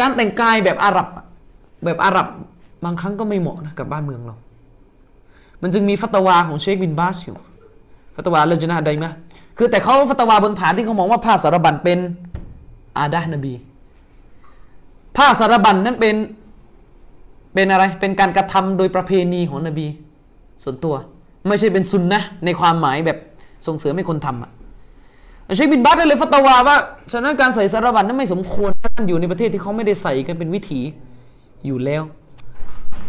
[0.00, 1.08] การแต่งกายแบบอาหรับ
[1.84, 2.26] แบบอาหรับ
[2.84, 4.36] บางครั้งก็ไม่เหมาะนะกับบ้านเมืองเรา
[5.62, 7.36] มันจึงมีฟัตวาของเชคบินบาสอยู่
[8.16, 9.06] ฟัตวาเลจนาใดไหม
[9.58, 11.98] คือแต่เขาฟัตวาบนฐานที่เขามองว่าผ้าสารบัญเป็น
[12.98, 13.52] อาดะนบี
[15.16, 16.16] ผ้าสารบัญนั้นเป็น
[17.54, 19.86] เป็นอะไร เป็นการกระทำโดยประเพณีของนบี
[20.62, 20.94] ส่วนตัว
[21.48, 23.18] ไม่ใช่เป็นซุนนะในความหมายแบบ
[23.66, 24.50] ส่งเสริมให้คนทำอะ
[25.56, 26.76] เชคบินบาสได้เลยฟัตวาว่า
[27.12, 30.80] ฉะนั้นการใส่สารบัญนั้นไม่สมควรท่านอยู่ในประเทศที่เขาไม่ได้ใส่กันเป็นวิถี
[31.66, 32.02] อยู่แล้ว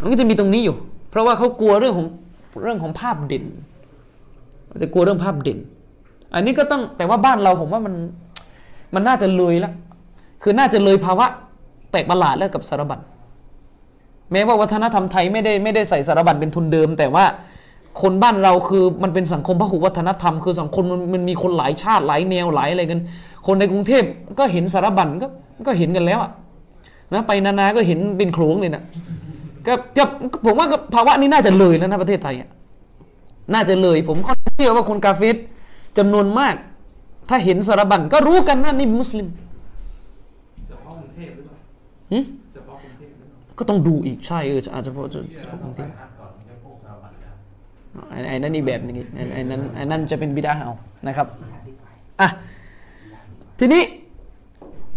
[0.02, 0.76] มันก็จะมีตรงนี้อยู่
[1.10, 2.08] เพราะว่าเขากลัวเรื่องของ
[2.64, 3.46] เรื่องของภาพเด่น
[4.82, 5.60] จะกลัวเรื่องภาพเด่น
[6.34, 7.94] อันนี้ก็ต้องแต่ว่าบ้านเราผมว่ามัน
[8.94, 9.74] มันน่าจะเลยล้ว
[10.44, 11.28] คือน่าจะเลยภาวะ
[11.92, 13.00] แปลกประหลาดแล้วกับสารบัญ
[14.32, 17.26] แม้ว่าวัฒนธรรมไทยไม่ได้ไม่ได้ใส่สารบัญเป็นทุนเดิม แต่ว่า
[18.02, 23.02] คนบ้านเราคือมันเป็นสังคมพหุวัฒนธรรม คือสังคมมันมันมีคนหลายชาติหลายแนวหลายอะไรกัน
[23.48, 24.04] คนในกรุงเทพ
[24.40, 25.28] ก็เห็นสารบัญก็
[25.68, 26.32] ก็เห็นกันแล้วอะ
[27.14, 28.84] นะไปนานาก็เห็นเป็นโขลงเลยนะ
[29.68, 30.04] ก็จะ
[30.46, 32.50] ผมว่าภาวะนี้น่าจะเลยแล้วนะประเทศไทยอะ
[33.54, 35.36] น่าจะเลย ผมค่อนข้างเชื่อว่าคนกาเฟส
[35.98, 36.56] จำนวนมาก
[37.30, 39.28] ถ้าเห็นสารบัญก็รู้กันว่านี่มุสลิม
[42.10, 45.20] กรุงเทพหรือเปล่าก็ต้องดูอีกใช่เอออาจจะเพราะจะ
[45.64, 45.84] บางที
[48.10, 50.72] ไอ้ไอ้นั่นอีกแบบหนึงอีกไอ้ไอ้นั้นไอ้นั่นจะเป็นบิดาเอา
[51.08, 51.28] นะครับ
[52.22, 52.28] อะ
[53.60, 53.82] ทีนี้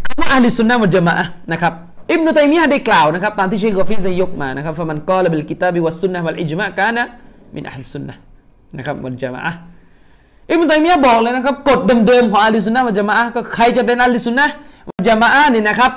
[0.05, 1.73] คำว่าأهل السنة والجماعةนะครับ
[2.11, 8.19] อิบนุตัยมียะห์ได้กล่าวนะครับตามที่เชคกอฟิสได้ยกมานะครับفمن قال بالكتاب والسنة والإجماع كان من أهل السنة
[8.77, 9.57] นะครับ والجماعة
[10.51, 15.91] อิบนุตัยมียะห์บอกเลยนะครับกฎเดิมๆของأهل السنة والجماعةก็ใครจะเป็นأهل السنة والجماعةนี่นะครับ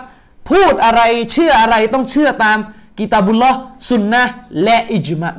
[0.50, 1.02] พูดอะไร
[1.32, 2.58] เชื่ออะไรต้องเชื่อตาม
[2.98, 3.58] كتاب الله
[3.90, 4.22] สุนนะ
[4.62, 5.30] และإجماع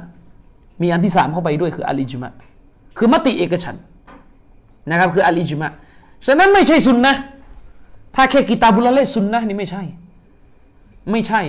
[0.82, 2.32] มีอันที่สามเข้าไปด้วยคืออัลอิจมะ
[2.98, 3.76] คือมติเอกฉัน
[4.90, 5.68] นะครับคืออัลอิจมะ
[6.26, 7.14] ฉะนั้นไม่ใช่สุนนะ
[8.16, 9.84] ถ้าแค่กิตาบุลละและสุนนะนี่ไม่ใช่
[11.12, 11.42] ไม่ใช่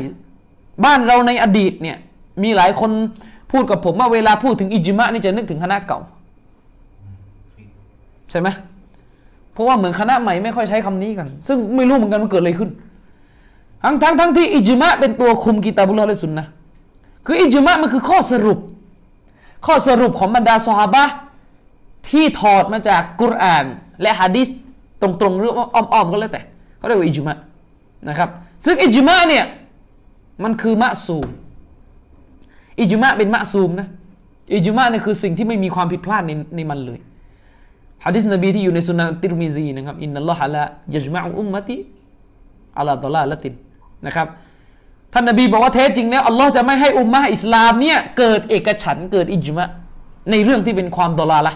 [0.84, 1.96] บ้านเราในอดีตเนี่ย
[2.42, 2.90] มีหลายคน
[3.52, 6.00] พูดกับผมว่าเวลาพูดถึงอิจมะนี่จะนึกถึงคณะเก่า
[8.30, 8.48] ใช่ไหม
[9.52, 12.70] เพราะว่าเหมือนคณะใหม่ไม่ค่อยใช้คำนี้กัน ซึ่งไม่รู้เหมือนกันว่าเกิดอะไรขึ้น
[13.82, 16.44] ทั้งทั้งทั้งที่อิจมะเป็นตัวคุมกิตาบุลละและสุนนะ
[17.26, 18.58] คืออิจมะมันคือข้อสรุป
[19.66, 21.04] ข้อสรุปของบรรดาซอฮาบะ
[22.08, 23.64] ที่ถอดมาจากกุรอาน
[24.02, 24.48] และฮะดิษ
[25.02, 26.42] ตรงๆหรือว่าอ้อมๆก็แล้วแต่
[26.78, 27.36] เขาเรียกว่าอิจมะ
[28.08, 28.28] นะครับ
[28.64, 29.44] ซึ่งอิจมะเนี่ย
[30.42, 31.28] มันคือมะซูม
[32.80, 33.88] อิจมะเป็นมะซูมนะ
[34.54, 36.98] อิจมะเนี่ยคือสิ่งที่ไม่มีความผิดพลาดในในมันเลย
[38.04, 40.62] ฮะดิษนบีที่อยู่ในสุนันติรมิซีนะครับอินนัลลอฮะละ
[40.94, 41.76] ยัจมะอุมมะติ
[42.78, 43.54] อัลาดลาละติน
[44.06, 44.26] นะครับ
[45.12, 49.68] ท่านนบีบอกว่าแท้จริงแล้วอัลลอฮ์จะไม่ให้อุมมะอิสลามเนี่ยเกิดเอกฉันเกิดอิจมะ
[50.30, 51.54] ในเรื่องที่เป็นความดอลาละ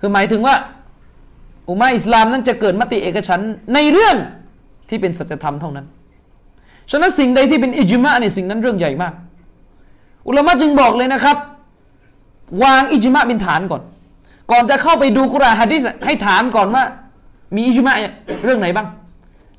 [0.00, 0.54] คือหมายถึงว่า
[1.68, 3.40] อุมมะอิสลามนั้นจะเกิดมติเอกฉัน
[3.74, 4.16] ในเรื่อง
[4.88, 5.86] ที่เป็นสัจธรรมเท่านั้น
[6.90, 9.12] ฉะนั้นสิ่งใดที่เป็นอิจมะเนี่ยสิ่งนั้นเรื่องใหญ่มาก
[10.28, 11.36] อุลามะจึงบอกเลยนะครับ
[12.64, 13.82] วางอิจมะเป็นฐานก่อน
[14.50, 16.84] ก่อนจะเข้าไปดูกุรอานฮะดิษให้ถามก่อนว่า
[17.56, 17.94] มีอิจมะ
[18.44, 18.86] เรื่องไหนบ้าง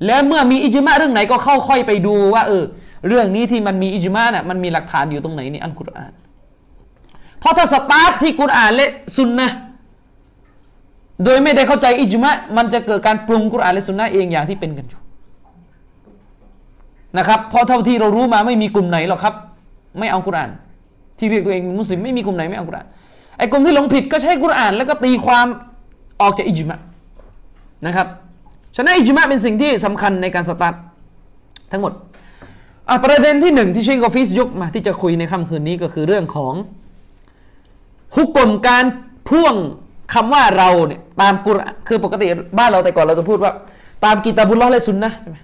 [0.05, 2.63] แล้วเมื่อมีอิจมะเรื่องไหนก็เข้าค่อยไปดูว่าเออ
[3.07, 6.13] เรื่องนี้ที่มันมีอิจมะน่ะมันมีหลักฐานอยู่ตรงไหนในอัลกุรอาน
[7.39, 9.49] เพราะถ้าสตาร์ทที่กุรอานและซุนนะ
[11.23, 15.01] โดยไม่ได้เข้าใจอิจมะมันจะเกิดการปรุงกุรอานและซุนนะเองอย่างที่เป็นกันอยู่
[17.17, 19.33] นะครับเพราะเท่าที่เรารู้มาไม่มีกลุ่มไหนหรอกครับ
[19.99, 20.49] ไม่เอากุรอาน
[21.19, 22.87] ที่เรียกตัวเองมุสลิมไม่มีกลุ่มไหนไม่เอากุรอาน
[23.37, 25.47] ไอ้กลุ่มที่หลงผิดก็ใช้กุรอาน แล้วก็ตีความ
[26.21, 26.79] ออกจากอิจมะ
[27.85, 28.07] นะครับ
[28.75, 30.75] ฉะนั้นอิจมะเป็นสิ่งที่สำคัญในการสตาร์ท
[31.71, 31.93] ทั้งหมด
[33.05, 36.53] ประเด็นที่หนึ่งที่เชคกอฟิสยกมาที่จะคุยในค่ำคืนนี้ก็คือเรื่องของ
[38.15, 38.85] ฮุกกลมการ
[39.29, 39.55] พ่วง
[40.13, 41.57] คำว่าเราเนี่ยตามกุร
[41.87, 42.25] คือปกติ
[42.57, 43.51] บ้านเราแต่ก่อนเราจะพูดว่า
[44.05, 45.37] ตามกิตาบุลลอฮ์และซุนนะใช่ไหม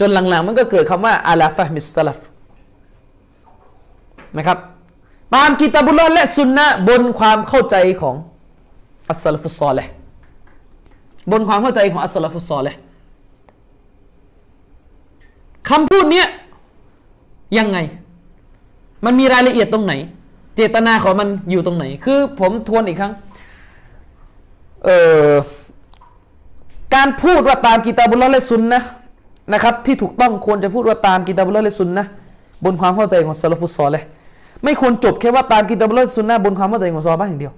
[0.00, 2.18] จนหลังๆ มันก็เกิดคำว่าอาลาฟะมิสซาลฟ
[4.36, 4.58] นะครับ
[5.34, 8.14] ตามกิตาบุลลอฮ์และสุนนะบนความเข้าใจของ
[9.10, 9.86] อัสลฟุตซอลเลย
[11.30, 12.76] บนความเข้าใจของอัสสลฟุตซอลเลย
[15.68, 16.26] คำพูดเนี้ย
[17.58, 17.78] ยังไง
[19.04, 19.92] มันมีรายละเอียดตรงไหน
[20.56, 23.12] เจตนาของมันอยู่ตรงไหน คือผมทวนอีกครั้ง
[24.84, 24.98] เอ่
[25.30, 25.32] อ
[26.94, 28.80] การพูดว่าตามกิตาบุลลอฮ์และซุนนะ
[29.52, 32.04] นะครับ ที่ถูกต้องควรจะพูดว่าตามกิตาบุลลอฮ์และซุนนะ
[32.64, 34.02] บนความเข้าใจของซาลฟุตซอลเลย
[34.64, 37.52] ไม่ควรจบแค่ว่าตามกิตาบุลลอฮ์และซุนนะบนความเข้าใจของซอบะห์อย่างเดียว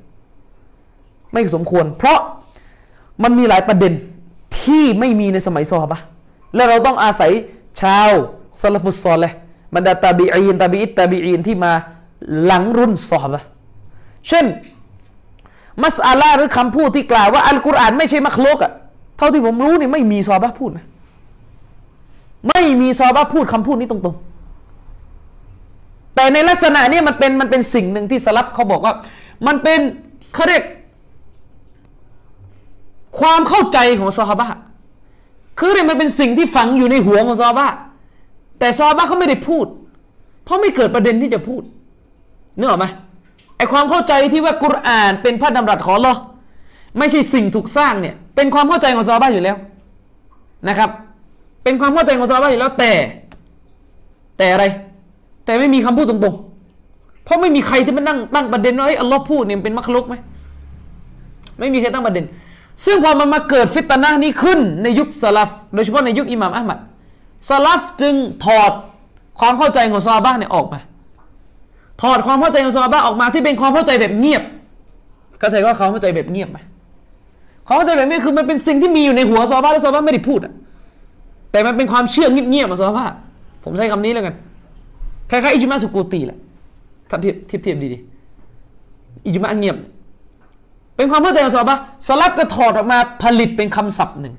[1.33, 2.21] ไม่สมควร เพราะ
[3.23, 3.93] มันมีหลายประเด็น
[4.61, 5.99] ที่ไม่มีในสมัยซอฮาบะ
[6.55, 7.31] และเราต้องอาศัย
[7.81, 8.11] ชาว
[8.61, 9.33] ซาลฟุตซอลเลย
[9.75, 11.73] บรรดาตาบีอีนตาบีอิตตาบีอีนที่มา
[12.45, 13.41] หลังรุ่นซอฮาบะ
[14.29, 14.47] เช่น
[15.83, 18.73] มัสอาลาหรือคำพูดที่กล่าวว่าอัลกุรอานไม่ใช่มักโลกอะ
[19.19, 20.87] เท่าที่ผมรู้นี่ไม่มีซอฮาบะพูดนะ
[22.49, 28.95] ไม่มีซอฮาบะพูดคำพูดนี้ตรงๆแต่ในลักษณะนี้มันเป็นมันเป็นสิ่งหนึ่งที่สลับเขาบอกว่า
[29.47, 29.79] มันเป็น
[30.35, 30.63] เขาเรียก
[33.21, 34.47] ความเข้าใจของซอฮาบะ
[35.59, 37.67] คือเนี่ยมันเป็นสิ่งที่ฝังอยู่ในหัวของซอฮาบะ
[38.59, 39.67] แต่ซอฮาบะเขาไม่ได้พูด
[40.45, 41.63] เพราะไม่เกิดประเด็นที่จะพูด
[42.59, 42.87] นึกออกไหม
[43.57, 46.15] ไอความเข้าใจที่ว่ากุรอานเป็นพระดำรัสของอัลอ
[46.99, 49.57] ไม่ใช่สิ่งถูกสร้างเนี่ยเป็นความเข้าใจของซอฮาบะอยู่แล้ว
[50.69, 50.91] นะครับ
[51.65, 52.93] เป็นความเข้าใจของซอฮาบะอยู่แล้วแต่
[54.39, 54.65] แต่อะไร
[55.45, 60.15] แต่ไม่มีคำพูดตรงๆ เพราะไม่มีใครที่มานั่งตั้งประเด็นว่าเฮ้อัลลอฮ์พูดเนี่ยเป็นมักลุกไหม
[61.59, 62.25] ไม่มีใครตั้งประเด็น
[62.85, 66.79] ซึ่งพอมันมาเกิดฟิตนะนี้ขึ้นในยุคสลับโดยเฉพาะในยุคอิหม่ามอัลมัด
[67.49, 68.15] สลับจึง
[68.45, 68.73] ถอด
[69.41, 70.81] ความเข้าใจของซอฮาบะห์เนี่ยออกมา
[72.03, 74.43] ถอดความเข้าใจของซอฮาบะห์ออกมาที่เป็นความเข้าใจแบบเงียบ
[75.41, 76.59] เข้าใจว่าเขาเข้าใจแบบเงียบไหม
[77.67, 80.53] ความเข้าใจแบบนี้คือมันเป็นสิ่งที่มีอยู่ในหัวซอฮาบะห์และซอฮาบะห์ไม่ได้พูดอะ
[81.51, 83.15] แต่มันเป็นความเชื่อเงียบๆของซอฮาบะห์
[83.65, 84.35] ผมใช้คำนี้แล้วกัน
[85.31, 86.39] คล้ายๆอิจมาสุกูตีแหละ
[87.11, 89.77] ถ้าเทียบเทียบเทียบดีๆอิจมาเงียบ
[90.97, 94.35] เป็นความเข้าใจของซอฮาบะสลับก็ถอดออกมาผลิตเป็นคำศัพท์หนึ่ง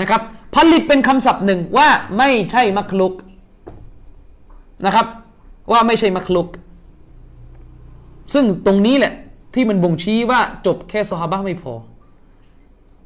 [0.00, 0.22] นะครับ
[0.56, 1.88] ผลิตเป็นคำศัพท์หนึ่งว่า
[2.18, 3.14] ไม่ใช่มักลุก
[4.86, 5.06] นะครับ
[5.72, 6.48] ว่าไม่ใช่มักลุก
[8.32, 9.12] ซึ่งตรงนี้แหละ
[9.54, 11.72] ที่มันบ่งชี้ว่าจบแค่ซอฮาบะไม่พอ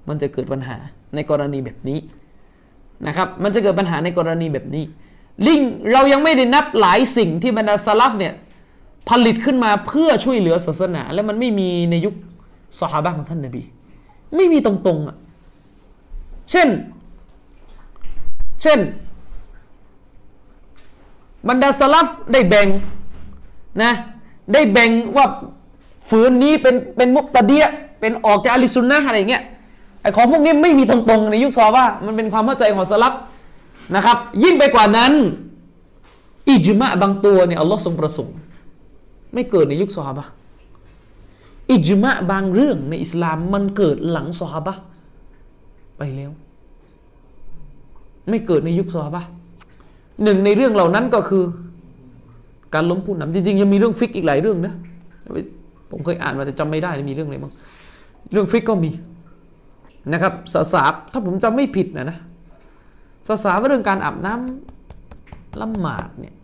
[0.09, 0.77] มันจะเกิดปัญหา
[1.15, 1.99] ในกรณีแบบนี้
[3.07, 4.85] นะครับ มันจะเกิดปัญหาในกรณีแบบนี้
[5.47, 5.61] ลิง
[5.93, 8.33] เรายังไม่ได้นับหลายสิ่งที่บรรดาสลับเนี่ย
[9.09, 12.15] ผลิตขึ้นมาเพื่อช่วยเหลือศาสนา และมันไม่มีในยุค
[12.81, 13.63] สหาบของท่านนบี
[14.37, 15.17] ไม่มีตรงๆอะ
[16.51, 16.69] เช่น
[18.63, 18.79] เช่น
[21.49, 22.69] บรรดาสลับได้แบ่ง
[23.83, 23.93] นะ
[24.53, 25.27] ได้แบ่งว่า
[26.09, 27.65] ฝืนนี้เป็นเป็นมุกตะเดีย
[28.01, 29.43] เป็นออกจากอาลิซุนนะอะไรเงี้ย
[30.03, 33.15] ไอของพวกนี้ไม่มีตรงๆในยุคซอว่า มันเป็นความเข้าใจของสลับ
[33.97, 35.13] นะครับ ยิ่งไปกว่านั้น
[36.49, 38.37] อิจมะบางตัวเนี่ยอัลลอฮ์ทรงประสงค์
[39.35, 40.25] ไม่เกิดในยุคซอฮาบะ
[41.71, 44.75] อิจมะบางเรื่องในอิสลามมันเกิดหลังซอฮาบะ
[45.99, 46.31] ไปแล้ว
[48.29, 49.23] ไม่เกิดในยุคซอฮาบะ
[50.23, 51.45] หนึ่งในเรื่องเหล่านั้นก็คือ
[52.75, 54.75] การล้มผู้นำจริงๆยังมีเรื่องฟิกอีกหลายเรื่องนะ
[55.91, 57.53] ผมเคยอ่านมาแต่จำไม่ได้มีเรื่องอะไรบ้าง
[58.33, 58.91] เรื่องฟิกก็มี
[60.13, 62.19] นะครับศาสาถ้าผมจำไม่ผิดนะนะ
[63.29, 66.35] ศาสาว่าเรื่องการอาบน้ำละหมาดเนี่ย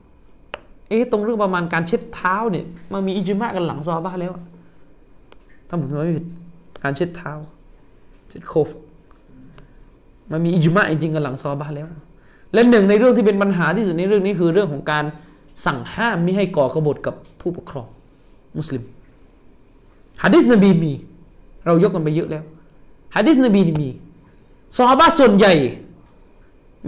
[0.88, 4.32] เอ๊ะตรงเรื่องประมาณการเช็ดเท้าเนี่ยมันมีอิจมากันหลังซอบ้าแล้ว
[5.68, 6.26] ถ้าผมจำไม่ผิด
[6.82, 7.32] การเช็ดเท้า
[8.28, 8.68] เช็ดโคฟ
[10.30, 11.86] มันมีอิจมาจริงกันหลังซอบ้าแล้ว
[12.52, 15.04] และหนึ่งในเรื่องที่เป็นปัญหาที่สุดในเรื่องนี้คือเรื่องของการ
[15.64, 17.86] สั่งห้ามไม่ให้ก่อกบฏกับผู้ปกครอง
[18.56, 18.82] มุสลิม
[20.22, 20.92] ฮะดิษนบีมี
[21.66, 22.44] เรายกกันไปเยอะแล้ว
[23.16, 23.88] ฮะดิษนบีมี
[24.76, 25.54] ซอฮาส่วนใหญ่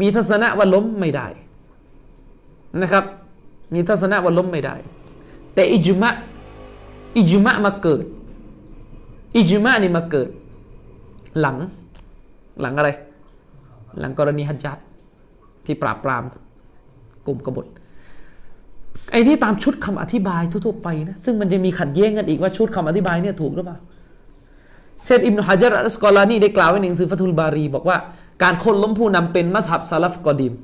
[0.01, 1.27] มีทัศนะว่าล้มไม่ได้
[2.83, 3.05] นะครับ
[3.73, 4.75] มีทัศนะว่าล้มไม่ได้
[5.55, 6.11] แต่อิจมะ
[7.17, 8.05] อิจมะมาเกิด
[9.37, 10.29] อิจมะนี่มาเกิด
[11.41, 11.57] หลัง
[12.61, 12.91] หลังอะไร
[14.01, 14.79] หลังกรณีฮัจจัด
[15.65, 16.23] ที่ปราบปราม
[17.27, 17.67] กลุ่มกบฏ
[19.13, 23.79] ไอ้ที่ตามชุดคำอธิบายทั่วๆไปนะซึ่งมันจะมีขัดแย้งกันอีกว่าชุดคำอธิบายเนี่ยถูกหรือเปล่า
[25.07, 27.97] เช่นอิบนุฮะจัรอัสกอลานีได้กล่าวไว้ในหนังสือฟัตุลบารี บอกว่า
[28.43, 30.55] การคนล้มผู้นำเป็นมัสฮับซาลฟกอดีม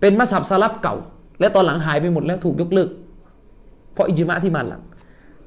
[0.00, 0.96] เป็นมัสฮับซาลฟเก่า
[1.40, 2.88] และตอนหลังหายไปหมดแล้วถูกยกเลิก
[3.92, 4.82] เพราะอิจมาที่มาหลัง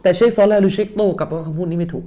[0.02, 2.06] แต่เชคซอลและอาลูเชคโตกับว่าคำพูดนี้ไม่ถูก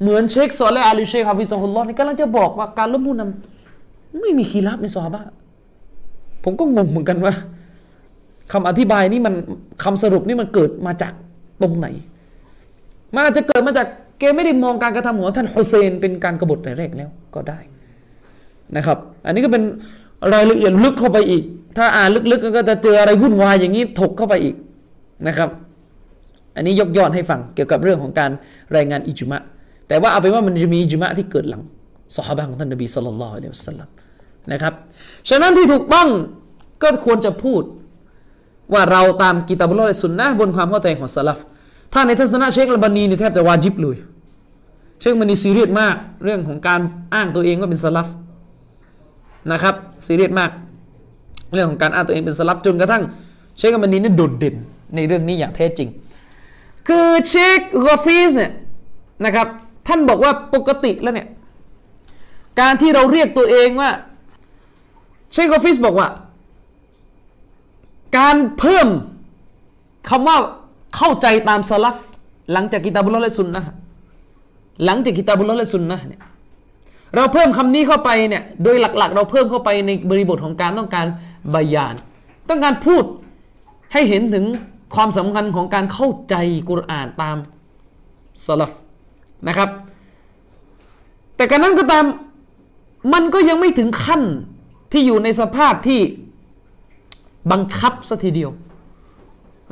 [0.00, 5.22] เหมือนเชคซอลและอาลูเชคฮาฟิซฮุลลอฮ์นี่กำลังจะบอกว่าการล้มผู้นำไม่มีคีรับในซอฮาบะ
[6.44, 7.34] ผมก็งงเหมือนกันว่า
[8.52, 9.34] คำอธิบายนี่มัน
[9.84, 11.12] คำสรุปนี่มันเกิดมาจาก
[11.62, 11.86] ตรงไหน
[13.14, 13.86] มันอาจจะเกิดมาจาก
[14.18, 17.58] แกไม่ได้มองการกระทำของท่านฮุเซนเป็นการกบฏแต่แรกแล้วก็ได้
[18.76, 19.62] นะครับ อันนี้ก็เป็น
[20.32, 21.42] รายละเอียดลึกเข้าไปอีก
[21.76, 24.54] ถ้าอ่านลึกๆก็จะเจออะไรวุ่นวายอย่างนี้ถกเข้าไปอีก
[25.26, 25.50] นะครับ
[26.56, 28.30] อันนี้ยกยอดให้ฟังเกี่ยวกับเรื่องของการ
[28.76, 29.38] รายงานอิจมะ
[29.88, 31.62] แต่ว่าเอาเป็นว่ามันจะมีอิจมะที่เกิดหลัง
[32.16, 33.88] สหายของท่านนบีสุลต่านละอัลลอฮฺสัลลัม
[34.52, 34.72] นะครับ
[35.28, 36.08] ฉะนั้นที่ถูกต้อง
[36.82, 37.62] ก็ควรจะพูด
[38.72, 41.38] ว่าเราตามกิตาบุลอฮ์และสุนนะบนความเข้าใจของสลับ
[41.92, 43.96] ถ้าในทัศนะเชคละบานีนี่แทบจะวาจิบเลย
[45.00, 45.94] เชคมันนีซีเรียสมาก
[46.24, 46.80] เรื่องของการ
[47.14, 48.06] อ้างตัวเองว่าเป็นสลับ
[49.52, 49.74] นะครับ
[50.06, 50.50] ซีเรียสมาก
[51.54, 53.02] เรื่องของการอ้างตัวเองเป็นสลับจนกระทั่ง
[53.56, 54.54] เชคมันนีนี่โดดเด่น
[54.94, 55.88] ในเรื่องนี้อย่างแท้จริง
[56.88, 58.52] คือเชคกอฟีสเนี่ย
[59.24, 59.46] นะครับ
[59.88, 61.28] ท่านบอกว่าปกติแล้วเนี่ย
[62.60, 63.90] การที่เราเรียกตัวเองว่า
[65.32, 66.08] เชคกอฟีสบอกว่า
[68.18, 68.88] การเพิ่ม
[70.08, 70.36] คำว่า
[70.96, 71.96] เข้าใจตามสลับ
[72.52, 73.62] หลังจากกิตาบุลและสุนนะ
[74.84, 76.20] หลังจากกิตาบุลและสุนนะเนี่ย
[77.16, 81.06] เราเพิ่มคำนี้เข้าไปเนี่ยโดยหลักๆ เราเพิ่มเข้าไปในบริบทของการต้องการ
[81.54, 81.94] บายาน
[82.48, 83.04] ต้องการพูด
[83.92, 84.44] ให้เห็นถึง
[84.94, 86.34] ความสำคัญของการเข้าใจ
[86.68, 87.36] กุรอานตาม
[88.46, 88.72] สลับ
[89.48, 89.70] นะครับ
[91.36, 92.04] แต่การนั้นก็ตาม
[93.12, 94.22] มันก็ยังไม่ถึงขั้น
[94.92, 96.00] ที่อยู่ในสภาพที่
[97.52, 98.50] บังคับสัทีเดียว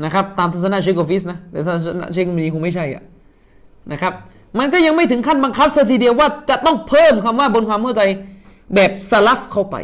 [0.05, 3.05] นะครับ ตามทัศนะเชคกฟิสนะแต่ทัศนะเชคมีคงไม่ใช่อะ
[3.93, 4.13] นะครับ
[4.59, 8.03] มันก็ยังไม่ถึงขั้นบังคับสัทีเดียวว่าจะต้องเพิ่มคำว่าบนความเข้าใจ
[8.75, 9.77] แบบสลับเข้าไป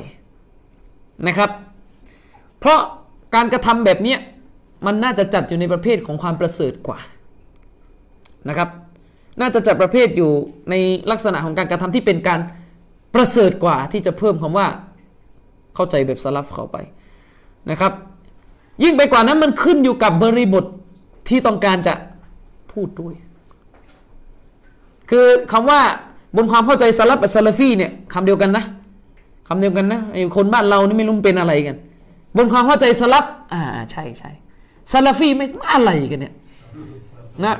[1.27, 1.51] นะครับ
[2.61, 2.81] เพราะ
[3.35, 4.19] การกระทำแบบเนี้ย
[4.87, 6.99] มันน่าจะจัดอยู่ในประเภทของความประเสริฐกว่า
[8.49, 8.69] นะครับ
[9.41, 10.31] น่าจะจัดประเภทอยู่
[10.71, 10.75] ใน
[11.11, 12.41] ลักษณะของการกระทำที่เป็นการ
[13.15, 14.67] ประเสริฐกว่าที่จะเพิ่มคำว่า
[15.75, 16.77] เข้าใจแบบสลับเข้าไป
[17.71, 17.93] นะครับ
[18.85, 20.65] ยิ่งไปกว่านั้นมันขึ้นอยู่กับบริบท
[21.29, 21.95] ที่ต้องการจะ
[22.73, 23.15] พูดด้วย
[25.11, 25.81] คือคำว่า
[26.37, 28.65] บนความเข้าใจสลับกับซาลฟีเนี่ยคำเดียวกันนะ
[29.49, 31.77] คำเดียวกันนะไอ้คนบ้านเรานี่ไม่รู้เป็นอะไรกัน
[32.37, 34.31] บนความเข้าใจสลับอ่าใช่ใช่
[34.93, 36.35] ซาลาฟีไม่อะไรกันเนี่ย
[37.45, 37.57] นะ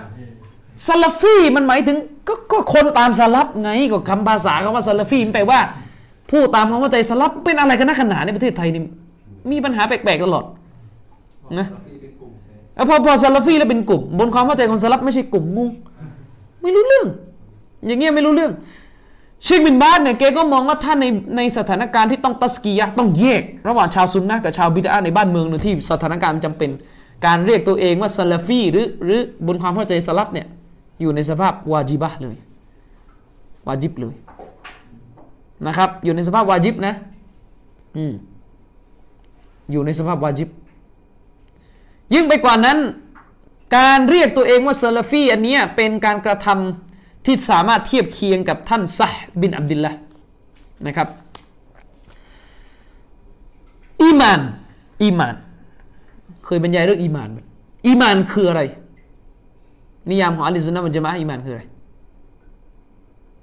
[0.87, 1.97] ซาลาฟีมันหมายถึง
[2.29, 5.61] ก็ก็คนตามสลับไงก็คำภาษาคำว่าซาลาฟีมันแปลว่า
[6.31, 8.83] ผู้ตามความเข้าใจสลับเป็นอะไรกันนักขนาดในประเทศไทยนี่
[9.51, 10.45] มีปัญหาแปลกๆตลอด
[11.59, 11.67] นะ
[12.89, 15.69] พอพอซาลาฟีแล้วเป็นกลุ่ม บนความเข้าใจของสลับไม่ใช่กลุ่มงง
[16.63, 17.07] ไม่รู้เรื่อง
[17.87, 18.53] อย่างเงี้ยไม่รู้เรื่อง
[19.45, 21.05] เชคบินบาสเนี่ยแกก็มองว่าถ้าใน
[21.37, 26.71] ในสถานการณ์ที่ต้องตัสกียะต้องแยก ระหว่างชาวซุนนะกับชาวบิดาในบ้านเมืองนที่สถานการณ์มันจำเป็น
[27.27, 30.47] การเรียกตัวเองว่าซาลาฟีหรือหรือบนความเข้าใจสลับเนี่ย
[31.01, 32.37] อยู่ในสภาพวาจิบะเลย
[33.67, 34.15] วาจิบเลย
[35.67, 36.95] นะครับ อยู่ในสภาพวาจิบนะ
[37.97, 38.13] อืม
[39.73, 40.49] อยู่ในสภาพวาจิบ
[42.15, 42.79] ยิ่งไปกว่านั้น
[43.77, 46.92] การเรียกตัวเองว่าซาลาฟีอันนี้เป็นการกระทำ
[47.25, 49.09] ที่สามารถเทียบเคียงกับท่านซะ
[49.41, 49.93] บินอับดุลละ
[50.87, 51.09] นะครับ
[54.03, 54.41] อีมาน
[55.03, 55.35] อีมาน
[56.45, 57.39] เคยบรรยายเรื่องอีมานไหม
[57.87, 58.63] อีมานคืออะไร
[60.09, 61.63] นิยามของอัลลิซุนนะมันจะมาอีมานคืออะไร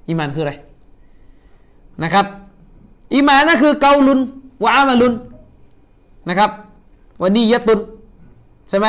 [0.07, 0.53] อีมานคืออะไร
[2.03, 2.25] นะครับ
[3.13, 4.19] อีมานนั่นคือเกาลุน
[4.63, 5.13] วะอามาลุน
[6.30, 6.51] นะครับ
[7.21, 7.80] วันนี้ยะตุน
[8.69, 8.88] ใช่ไหม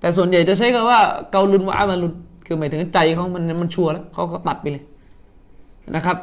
[0.00, 1.00] แต่ส่วนใหญ่จะใช้คำว่า
[1.30, 2.12] เกาลุนวะอามาลุน
[2.46, 4.84] คือหมายถึงใจเขามันมันชัวร์แล้วเขาก็ตัดไปเลย
[5.94, 6.16] นะครับ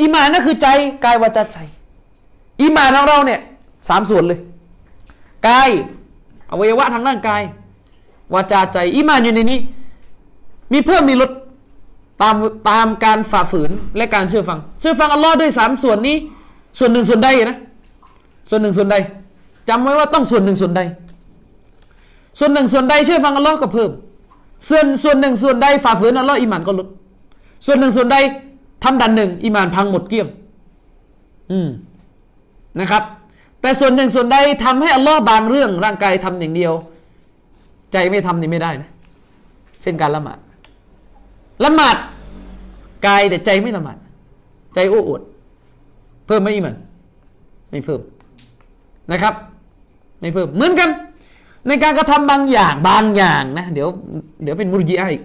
[0.00, 0.66] อีมานนั่นคือใจ
[1.04, 1.58] กายวาจาใจ
[2.60, 3.40] อีมานของเราเนี่ย
[3.88, 4.38] สามส่วนเลย
[5.48, 5.70] กาย
[6.50, 7.42] อวัยวะทางร่างกาย
[8.34, 9.58] วาจาใจอีมานอยู่ในนี้
[10.72, 11.30] มีเพิ่มมีลด
[12.22, 12.34] ตาม
[12.70, 16.16] ตามการฝ่าฝืนและการเชื่อฟัง เชื่อฟังอัลลอฮ์ด้วยสามส่วนนี้
[16.78, 17.58] ส่วนหนึ่งส่วนใดนะ
[18.50, 18.96] ส่วนหนึ่งส่วนใด
[19.68, 20.80] จำไว้ว่าต้องส่วนหนึ่งส่วนใด
[22.38, 23.90] ส่วนหนึ่งส่วนใดเชื่อฟังอัลลอฮ์ก็เพิ่ม
[24.68, 26.88] ส่วนส่วนหนึ่งส่วนใดฝ่าฝืนอัลลอฮ์อีหมานก็ลด
[27.66, 28.16] ส่วนหนึ่งส่วนใด
[28.84, 30.26] ทำดันหนึ่งอีหมานพังหมดเกลี้ยง
[31.52, 31.68] อืม
[32.80, 33.02] นะครับ
[33.60, 36.72] แต่ส่วนหนึ่งส่วนใดทำให้อัลลอฮ์บางเรื่องร่างกายทำอย่างเดียว
[37.92, 38.90] ใจไม่ทำนี่ไม่ได้นะ
[39.82, 40.38] เช่นการละหมาด
[41.64, 41.96] ละหมาด
[43.06, 43.98] กายแต่ใจไม่ละหมาด
[44.74, 45.22] ใจโอ้อวด
[46.26, 46.76] เพิ่มไหมอีหมัน
[47.70, 48.00] ไม่เพิ่ม
[49.12, 49.34] นะครับ
[50.20, 50.90] ไม่เพิ่มเหมือนกัน
[51.68, 53.88] ในการกระทำบางอย่างบางอย่างนะเดี๋ยว
[54.42, 55.22] เดี๋ยวเป็นมุรจิอีก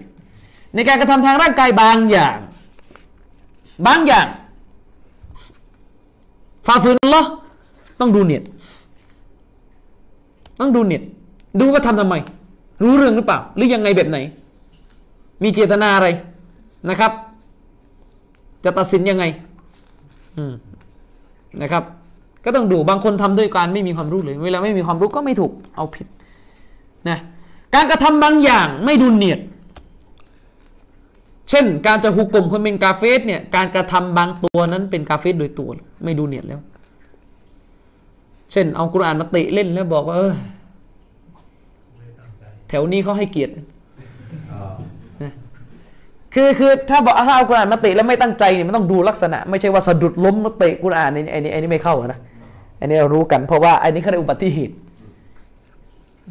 [0.75, 2.37] ในการกระทำทางร่างกายบางอย่าง
[3.87, 4.27] บางอย่าง
[6.67, 7.21] ฝ่าฝืนอัลลอ
[7.99, 8.43] ต้องดูเนียด
[10.59, 11.03] ต้องดูเนียด
[11.59, 12.15] ดูว่าทำทำไม
[12.83, 14.17] รู้เรื่องหรือเปล่า หรือยังไงแบบไหน
[15.43, 16.07] มีเจตนาอะไร
[16.89, 17.11] นะครับ
[18.63, 19.23] จะตัดสินยังไง
[21.61, 21.83] นะครับ
[22.45, 26.07] ก็ต้องดูบางคนทำด้วยการไม่มีความรู้เลย เวลาไม่มีความรู้ก็ไม่ถูกเอาผิด
[27.09, 27.17] นะ
[27.75, 29.39] การกระทำบางอย่างไม่ดูเนียด
[31.49, 35.69] เช่น การจะหุกกลมคนเป็นกาเฟสเนี่ยการกระทำบางตัวนั้นเป็นกาเฟสโดยตัว
[36.03, 36.59] ไม่ดูเนียดแล้ว
[38.51, 40.33] เช่น เอากุรอานมาติเล่นแล้วบอกว่าเออ
[42.69, 43.53] แถวนี้เขาให้เกียรติ
[46.33, 52.19] คือคือถ้าบอกถ้าเอากุรอานมาติแล้วไม่ตั้งใจเนี่ยมันต้องดูลักษณะ ไม่ใช่ว่าสะดุดล้มมาเตะกุรอานนี่ไอ้นี่ไอ้นี่ไม่เข้านะ
[52.79, 54.75] อันนี้เรารู้กันเพราะว่าไอ้นี่เขาเรียกอุบัติเหตุ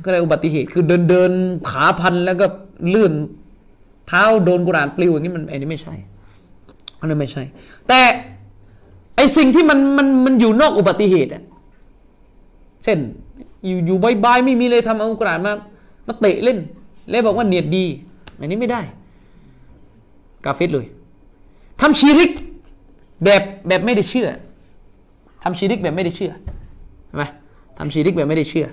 [0.05, 1.33] ก็เรียอุบัติเหตุคือเดินเดิน
[1.71, 2.47] ขาพันแล้วก็
[2.95, 3.13] ลื่น
[4.07, 5.95] เท้าโดนกุรานปลิวอย่างนี้มันอ้นี่ไม่ใช่
[6.99, 7.43] อันนั้นไม่ใช่
[7.89, 8.01] แต่
[9.17, 11.43] ไอสิ่งที่มันมันมันอยู่นอกอุบัติเหตุอะ
[12.85, 12.99] เช่น
[13.67, 15.53] อยู่อยู่ใบๆไม่มีเลยทำเอากุรานมา
[16.07, 16.59] มาเตะเล่น
[17.11, 17.85] แล้วบอกว่าเนียดดี
[18.39, 18.83] อันนี้ไม่ได้
[20.45, 20.87] กาเฟตเลย
[21.81, 22.31] ทำชีริก
[23.25, 24.29] แบบแบบไม่ได้เชื่อ
[25.43, 26.33] ทำชีริกแบบไม่ได้เชื่อ
[27.07, 27.25] ใช่ไหม
[27.79, 28.67] ทำชีริกแบบไม่ได้เชื่อ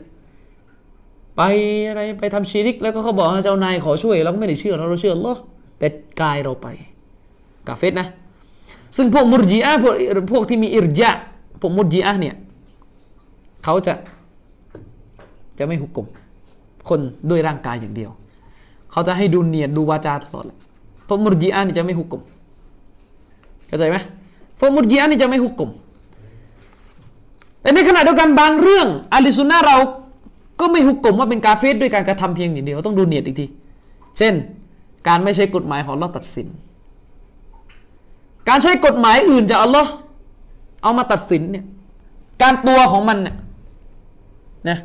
[1.37, 1.41] ไป
[1.89, 5.33] อะไรไปทำชีริก แล้วก็เขาบอกเจ้านายขอช่วยเราก็ไม่ได้เชื่อเราเราเชื่ออัลลอ
[5.79, 5.87] แต่
[6.21, 6.67] กายเราไป
[7.67, 8.07] กาเฟตนะ
[8.95, 9.95] ซึ่งพวกมุรจีอะพวก
[10.31, 11.11] พวกที่มีอิรยะ
[11.61, 12.35] พวกมุรจีอะเนี่ย
[13.63, 13.93] เขาจะ
[15.59, 16.07] จะไม่หุกกลม
[16.89, 18.11] คนด้วยร่างกายอย่างเดียว
[18.91, 20.57] เขาจะให้ดูเนียดดูวาจาตลอดเลย
[21.07, 22.21] พวกมุรจีอะนี่จะไม่หุกกลม
[23.67, 23.97] เข้าใจไหม
[24.59, 25.69] พวกมุรจีอะนี่จะไม่หุกกลม
[27.61, 29.77] แต่ในขณะเดียวกันบางเรื่องอาลิซุนนะห์เรา
[30.59, 33.45] ก็ไม่หุกกลมว่าเป็นกาเฟตด้วยการกระทำเพียงอย่างเดียวต้องดูเนียดอีกที
[34.17, 34.33] เช่น
[35.07, 36.47] การไม่ใช้กฎหมายของเราตัดสิน
[38.49, 39.91] การใช้กฎหมายอื่นจากอัลลอฮ์
[40.83, 41.65] เอามาตัดสินเนี่ย
[42.41, 43.35] การตัวของมันเนี่ย
[44.69, 44.77] นะ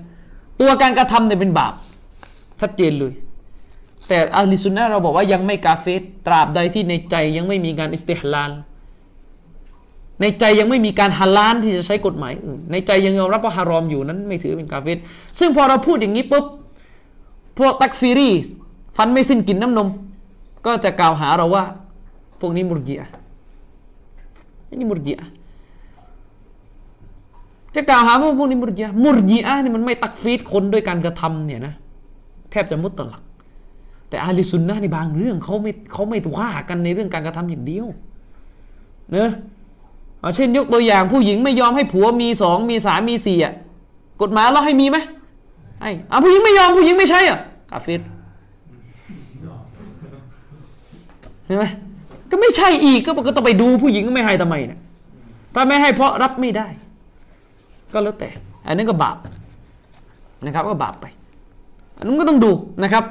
[0.60, 1.74] ตัวการกระทำเนี่ยเป็นบาป
[2.60, 3.12] ชัดเจนเลย
[4.08, 8.50] แต่อัลลิสุนนะเราบอกว่ายังไม่กาเฟตตราบใดที่ในใจยังไม่มีการอิสติฮลาล
[10.22, 14.98] ในใจยังไม่มีการฮาลาลที่จะใช้กฎหมายอื่น ในใจยังยอมรับว่าฮารอมอยู่นั้นไม่ถือเป็นกาเฟต
[15.38, 16.44] ซึ่งพอเราพูดอย่างนี้ปุ๊บ
[17.58, 18.30] พวกตักฟิรี
[18.96, 19.88] ฟันไม่สิ้นกินน้ำนม
[20.66, 21.64] ก็จะกล่าวหาเราว่า
[22.40, 23.10] พวกนี้มุรจิอะ
[24.78, 25.28] นี่มุรจิอะ
[27.74, 31.74] จะกล่าวหาว่าพวกนี้มุรจิอะมุรจิอะนี่มันไม่ตักฟีดคนด้วยการกระทำเนี่ยนะ
[32.50, 33.22] แทบจะมุตตลัก
[34.08, 37.86] แต่อาลิซุนนะในบางเรื่องเขาไม่เขาไม่ว่ากันในเรื่องการกระทำอย่างเดียว
[39.12, 39.30] เนอะ
[40.22, 43.54] เอาเช่นยกตัวอย่างผู้หญิงไม่ยอมให้ผัวมีสองมีสามมีสี่อะ
[44.22, 44.98] กฎหมายเราให้มีไหม
[45.82, 47.38] ให้เอาผู้หญิงไม่ยอมผู้หญิงไม่ใช่อะ
[47.70, 48.02] กาเฟร
[51.46, 51.64] เห็นไหม
[52.30, 54.80] ก็ไม่ใช่อีกก็ก็ต้องไปดูผู้หญิงไม่ให้ทำไมเนี่ย
[55.54, 56.66] ถ้าไม่ให้เพราะรับไม่ได้
[57.92, 58.28] ก็แล้วแต่
[58.66, 59.16] อันนั้นก็บาป
[60.44, 61.06] นะครับก็บาปไป
[61.96, 62.52] อันนั้นก็ต้องดู
[62.84, 63.04] นะครับ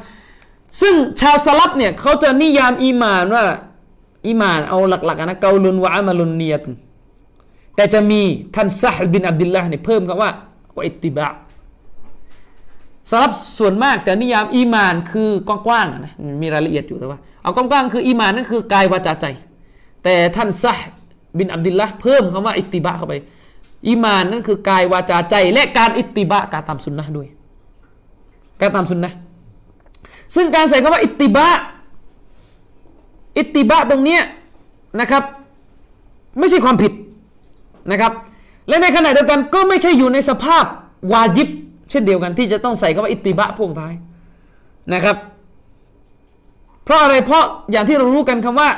[0.81, 3.43] ซึ่งชาวสลับเนี่ยเขาจะนิยามอีมานว่า
[4.25, 6.61] อีมานเอาหลักๆนะเกาลุนวะอามาลุนเนียต
[7.75, 8.21] แต่จะมี
[8.55, 10.31] ท่านซาฮบินอับดุลลาห์เนี่ยเพิ่มคำว่า
[10.77, 11.27] วะอิตติบะ
[13.09, 19.25] สลัฟส่วนมากจะนิยามอีมานคือกว้างๆนะมีรายละเอียดอยู่แต่ว่าเอากว้างๆคืออีมานนั่นคือกายวาจาใจ
[20.03, 20.79] แต่ท่านซาฮ
[21.37, 23.13] บินอับดุลลาห์เพิ่มคำว่าอิตติบะเข้าไป
[23.87, 27.27] อีมานนั่นคือกายวาจาใจ และการอิตติบะการตามสุนนะด้วย
[28.61, 29.11] การตามสุนนะ
[30.35, 31.47] ซึ่งการใส่คำว่าอิตติบะ
[33.37, 34.21] อิตติบะตรงเนี้ย
[34.99, 35.23] นะครับ
[36.39, 36.91] ไม่ใช่ความผิด
[37.91, 38.11] นะครับ
[38.67, 40.65] และในขณะเดียวกันก็ไม่ใช่อยู่ในสภาพ
[41.11, 41.49] วาจิบ
[41.89, 43.93] เช่นเดียวกันที่จะต้องใส่คำว่าอิตติบะพ่วงท้าย
[44.93, 45.17] นะครับ
[46.85, 48.69] เพราะอะไรเพราะอย่างที่เรารู้กันคำว่า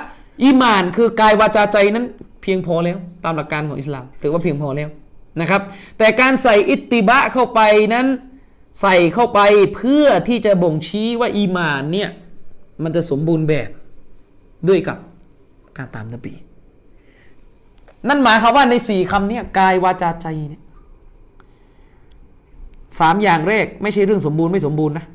[0.44, 2.06] อีมานคือกายวาจาใจนั้น
[2.42, 4.90] เพียงพอแล้ว ตามหลักการของอิสลาม ถือว่าเพียงพอแล้ว
[5.42, 5.62] นะครับ
[5.98, 7.62] แต่การใส่อิตติบะเข้าไป
[7.94, 8.08] นั้น
[8.82, 9.40] ใส่เข้าไป
[9.76, 12.10] เพื่อที่จะบ่งชี้ว่าอีมานเนี่ย
[12.84, 13.70] มันจะสมบูรณ์แบบ
[14.68, 14.98] ด้วยกับ
[15.78, 16.34] การตามนบี
[18.08, 20.62] นั่นหมายความว่าในสี่คำนี้กายวาจาใจเนี่ย
[23.00, 25.06] สามอย่างแรกไม่ใช่เรื่องสมบูรณ์ไม่สมบูรณ์นะ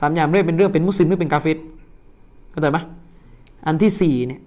[0.00, 1.56] สามอย่างแรกเป็นเรื่องเป็นมุสลิมหรือเป็นกาเฟต
[2.50, 2.78] เข้าใจไหม
[3.66, 4.40] อันที่สี่เนี่ย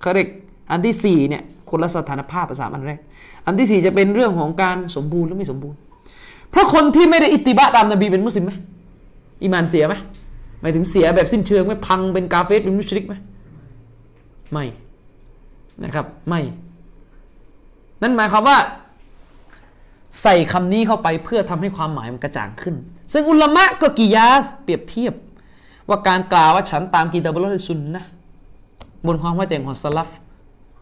[0.00, 0.28] เขาเรียก
[0.70, 3.00] อันที่สี่เนี่ยคนละสถานภาพภาษาอันแรก
[3.46, 5.78] อันที่สี่จะเป็นเรื่องของการสมบูรณ์หรือไม่สมบูรณ์
[6.50, 8.52] เพราะคนที่ไม่ได้อิติบะตามนบีเป็นมุสลิมไหม
[9.42, 9.94] อีมานเสียไหม
[10.60, 13.14] หมายถึงเสียแบบสิ้นเชิงไหมพังเป็นกาเฟตเป็นมุชริกไหม
[14.52, 14.64] ไม่
[15.84, 16.40] นะครับ ไม่
[18.02, 18.58] นั่นหมายความว่า
[20.22, 22.74] ใส่คำนี้เข้าไปเพื่อทำให้ความหมายมันกระจ่างขึ้น
[23.12, 25.14] ซึ่งอุลามะก็กิยาสเปรียบเทียบ
[25.88, 28.04] ว่าการกล่าวว่าฉันตามกีตาบุลลซุนนะ
[29.06, 30.10] บนความเข้าใจของสลัฟ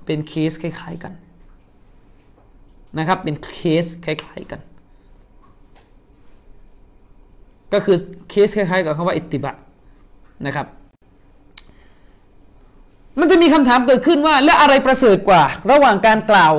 [0.07, 1.13] เป็นเคสคล้าย ๆกัน
[2.99, 4.61] นะครับเป็นเคสคล้าย ๆกัน
[7.73, 7.97] ก็คือ
[8.31, 9.57] เคสคล้ายๆกับคำว่าอิตติบะ
[10.47, 10.67] นะครับ
[13.19, 16.53] มันจะมีคำถามเกิดขึ้นว่า แล้วอะไรประเสริฐกว่า ระหว่างการกล่าว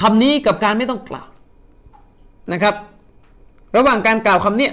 [0.00, 1.28] คำนี้กับการไม่ต้องกล่าว
[2.52, 2.74] นะครับ
[3.76, 4.72] ระหว่างการกล่าวคำเนี้ย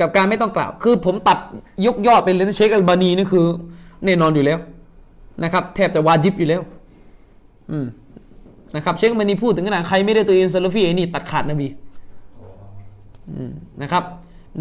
[0.00, 1.38] กับการไม่ต้องกล่าว คือผมตัด
[1.86, 3.46] ยกยอดไปเลนเชคอัลบานีนี่คือ
[4.04, 4.58] แน่นอนอยู่แล้ว
[5.44, 6.60] นะครับ แทบจะวาจิบอยู่แล้ว
[7.70, 7.86] อืม
[8.76, 11.68] นะครับเชคอัลานีพูดถึงขนาดใครไม่ได้ตัวเองซาลฟีไอ้นี่ตัดขาดนบี
[13.30, 13.50] อืม
[13.82, 14.04] นะครับ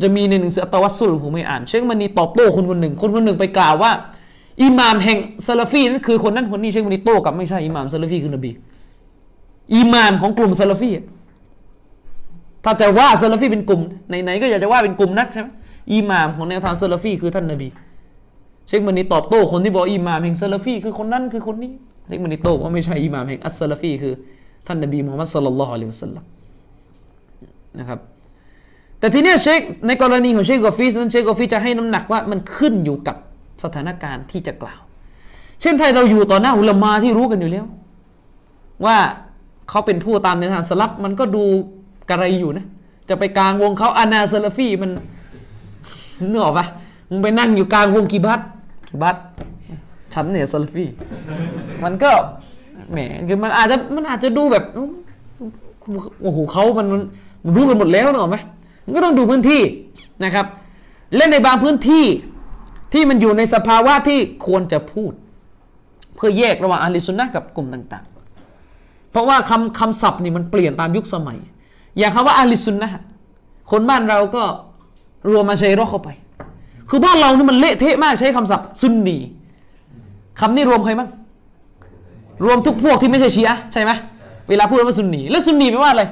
[0.04, 3.92] จะมีในหนังสืออัตวัสสุลผมไม่อ่าน เชคมันนีตอบโต้คนคนหนึ่ง คนคนหนึ่งไปกล่าวว่า
[4.62, 5.18] อิหม่ามแห่ง
[5.48, 8.52] ซาลาฟีนั้นคือคนนั้นคนนี้เชคมันนีโต้กลับไม่ใช่อิหม่ามซาลาฟีคือนบี
[9.76, 10.92] อิหม่ามของกลุ่มซาลฟี
[12.64, 13.82] ถ้าจะว่าซาลฟีเป็นกลุ่ม
[14.24, 15.48] ไหนๆก็อยากจะว่าเป็นกลุ่มนักใช่ไหม
[15.94, 17.68] อิหม่ามของแนวทางซาลฟีคือท่านนบี
[18.68, 21.72] เชคมันนีตอบโต้คนที่บอกอิหม่ามแห่งซาลฟีคือคนนั้นคือคนนี้
[22.08, 24.14] เชคมันนีโต้ว่าไม่ใช่อิหม่ามแห่งอัสซาลฟีคือ
[24.68, 26.24] ท่านนบีมุฮัมมัดصلى الله عليه وسلم
[27.80, 28.00] นะครับ
[29.00, 33.16] แต่ทีเนี้ยเชคในกรณีของเชคกอฟิสนั้นเชคกอฟิสจะให้น้ำหนักว่ามันขึ้นอยู่กับ
[33.64, 34.82] สถานการณ์ที่จะกล่าว
[35.62, 37.66] เช่นไทยเราอยู่ต่อหน้าอุลามาที่รู้กันอยู่แล้ว
[38.86, 38.98] ว่า
[39.70, 41.44] เขาเป็นผู้ตามในทางสลัฟมันก็ดู
[42.10, 42.66] กระไรอยู่นะ
[43.10, 44.92] จะไปกลางวงเขาอานาซาลาฟีมัน
[46.32, 46.66] นึกออกปะ
[47.10, 48.42] มึงไปนั่งอยู่กลางวงกีบัต
[48.90, 49.18] กีบัต
[50.14, 50.86] ฉันเนี่ยซาลาฟี
[51.84, 52.12] มันก็
[52.92, 52.98] แหม
[53.28, 54.64] คือมันอาจจะมันอาจจะดูแบบ
[56.22, 57.02] โอ้โหเขามันมัน
[57.56, 58.38] รู้กันหมดแล้วเนอะไหม
[58.86, 59.62] มันก็ต้องดูพื้นที่
[60.24, 60.46] นะครับ
[61.16, 62.06] และในบางพื้นที่
[62.94, 65.12] ที่มันอยู่ในสภาวะที่ควรจะพูด
[66.16, 68.06] เพื่อแยกระหว่างอาลิสุนนะกับกลุ่มต่าง
[69.14, 71.38] เพราะว่าคำคำศัพท์นี่มันเปลี่ยนตามยุคสมัย
[71.98, 72.90] อย่างคำว่าอาลิสุนนะ
[73.72, 74.44] คนบ้านเราก็
[75.30, 76.10] รวมมาใช้รอเข้าไป
[76.90, 79.18] คือบ้านเรานี่มันเละเทะมากใช้คำศัพท์ซุนนี
[80.40, 81.10] คำนี้รวมใครบ้าง
[82.46, 83.92] รวมทุกพวกที่ไม่ใช่ชีอะใช่ไหม
[84.50, 86.04] เวลาพูดว่าซุนนีแล้วซุนนีแปลว่าอะไร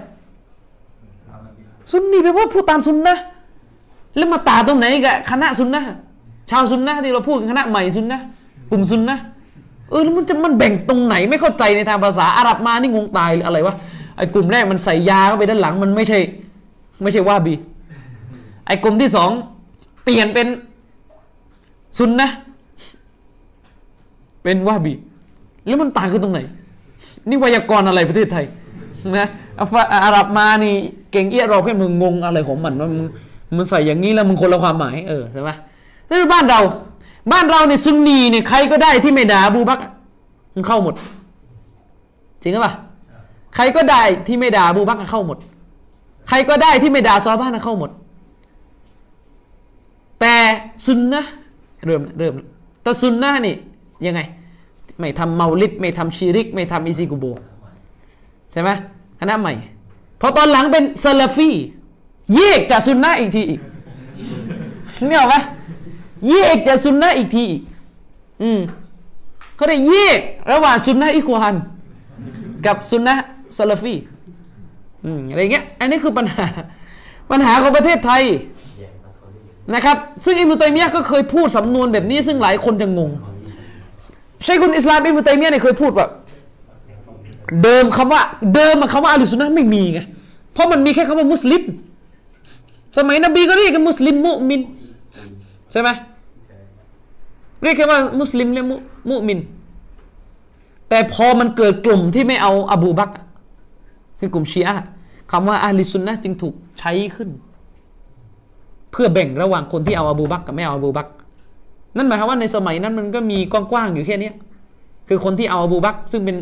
[1.92, 3.16] ซุนนีแปลว่าผู้ตามซุนนะ
[4.18, 5.82] แล้วมาตาตรงไหนกับคณะซุนนะ
[6.50, 8.20] ชาวซุนนะที่เราพูดกันคณะใหม่ซุนนะ
[8.72, 9.18] กลุ่มซุนนะ
[9.92, 13.76] เออแล้วมันจะมันแบ่งตรงไหนไม่เข้าใจในทางภาษาอาหรับมานี่งงตายหรืออะไรวะ
[14.18, 16.20] ไอ้กลุ่มแรกมันใส่ยาเข้าไปด้านหลัง มันไม่ใช่
[17.02, 17.54] ไม่ใช่ว่าบี
[18.68, 19.30] ไอ้กลุ่มที่สอง
[20.04, 20.48] เปลี่ยนเป็น
[21.98, 22.30] ซุนนะ
[24.44, 24.94] เป็นว่าบี
[25.68, 26.40] แล้วมันต่างกันตรงไหน
[27.30, 28.46] นี่ไวยากรณ์อะไรประเทศไทย
[29.18, 29.28] นะ
[30.06, 30.74] อาหรับมานี่
[31.12, 33.08] เก่งเอี้ยเราแค่มึงงงอะไรของมันว่ามึง
[33.56, 35.50] มึงใส่อย่างนี้แล้วมึงคนละความหมายเออใช่ไหม
[36.10, 36.60] นี่บ้านเรา
[37.32, 39.80] บ้านเราเนี่ยซุนนีเนี่ยใครก็ได้ที่ไม่ด่าบูบัก
[40.54, 40.96] มึงเข้าหมด
[42.42, 42.74] จริงหรือเปล่า
[43.56, 45.38] ใครก็ได้ที่ไม่ด่าบูบักเข้าหมด
[46.28, 47.92] ใครก็ได้ที่ไม่ด่าซอบ้านเข้าหมด
[50.20, 50.36] แต่
[50.86, 51.24] ซุนนะ
[51.86, 52.34] เริ่มเริ่ม
[52.82, 53.56] แต่ซุนนะนี่
[54.06, 54.22] ยังไง
[55.00, 57.26] ไม่ทำเมาลิดไม่ทำชีริก ไม่ทำอิซิกุโบ
[58.52, 58.70] ใช่ไหม
[59.20, 59.54] คณะใหม่
[60.22, 61.50] พอตอนหลังเป็นซาลาฟี
[62.36, 63.60] แยกจากซุนนะอีกทีอีก
[65.08, 65.36] เนี่ยหรอไหม
[66.30, 67.46] แยกจากซุนนะอีกที
[68.42, 68.60] อืม
[69.56, 70.20] เขาได้แยก
[70.52, 71.56] ระหว่างซุนนะอิควาน
[72.66, 73.14] กับซุนนะ
[73.58, 73.96] ซาลาฟี
[75.06, 76.46] อืมอะไรเงี้ย อันนี้คือปัญหา
[77.32, 78.24] ปัญหาของประเทศไทย
[79.74, 83.12] นะครับ ซึ่งอิมุตัยมียะก็เคยพูดสำนวนแบบนี้ ซึ่งหลายคนจะงง
[84.46, 86.08] ใช่คุณอิสลามอิมุตัยมียะห์เนี่ยเคยพูดว่า
[87.64, 88.22] เดิมคำว่า
[88.56, 90.00] เดิมคำว่าอาลุสุนนะไม่มีไง
[90.54, 91.64] เพราะมันมีแค่คำว่ามุสลิม
[92.98, 94.62] สมัยนบีก็เรียกกันมุสลิมมุมิน
[95.72, 95.90] ใช่ไหม
[97.64, 98.76] เรียกแค่ว่ามุสลิมเรียกมุ
[99.10, 99.40] มุมิน
[100.90, 103.12] แต่พอมันเกิดกลุ่มที่ไม่เอาอบูบัก
[104.20, 104.76] คือกลุ่มชีอะ
[105.32, 107.30] คำว่าอาลิสุนนะจึงถูกใช้ขึ้น
[108.92, 111.08] เพื่อแบ่งระหว่างคนที่เอาอบูบักกับไม่เอาอบูบัก
[111.96, 114.32] นั่นหมายความว่าในสมัยนั้นมันก็มีกว้างๆอยู่แค่นี้
[115.08, 116.36] คือคนที่เอาอบูบักซึ่งเป็น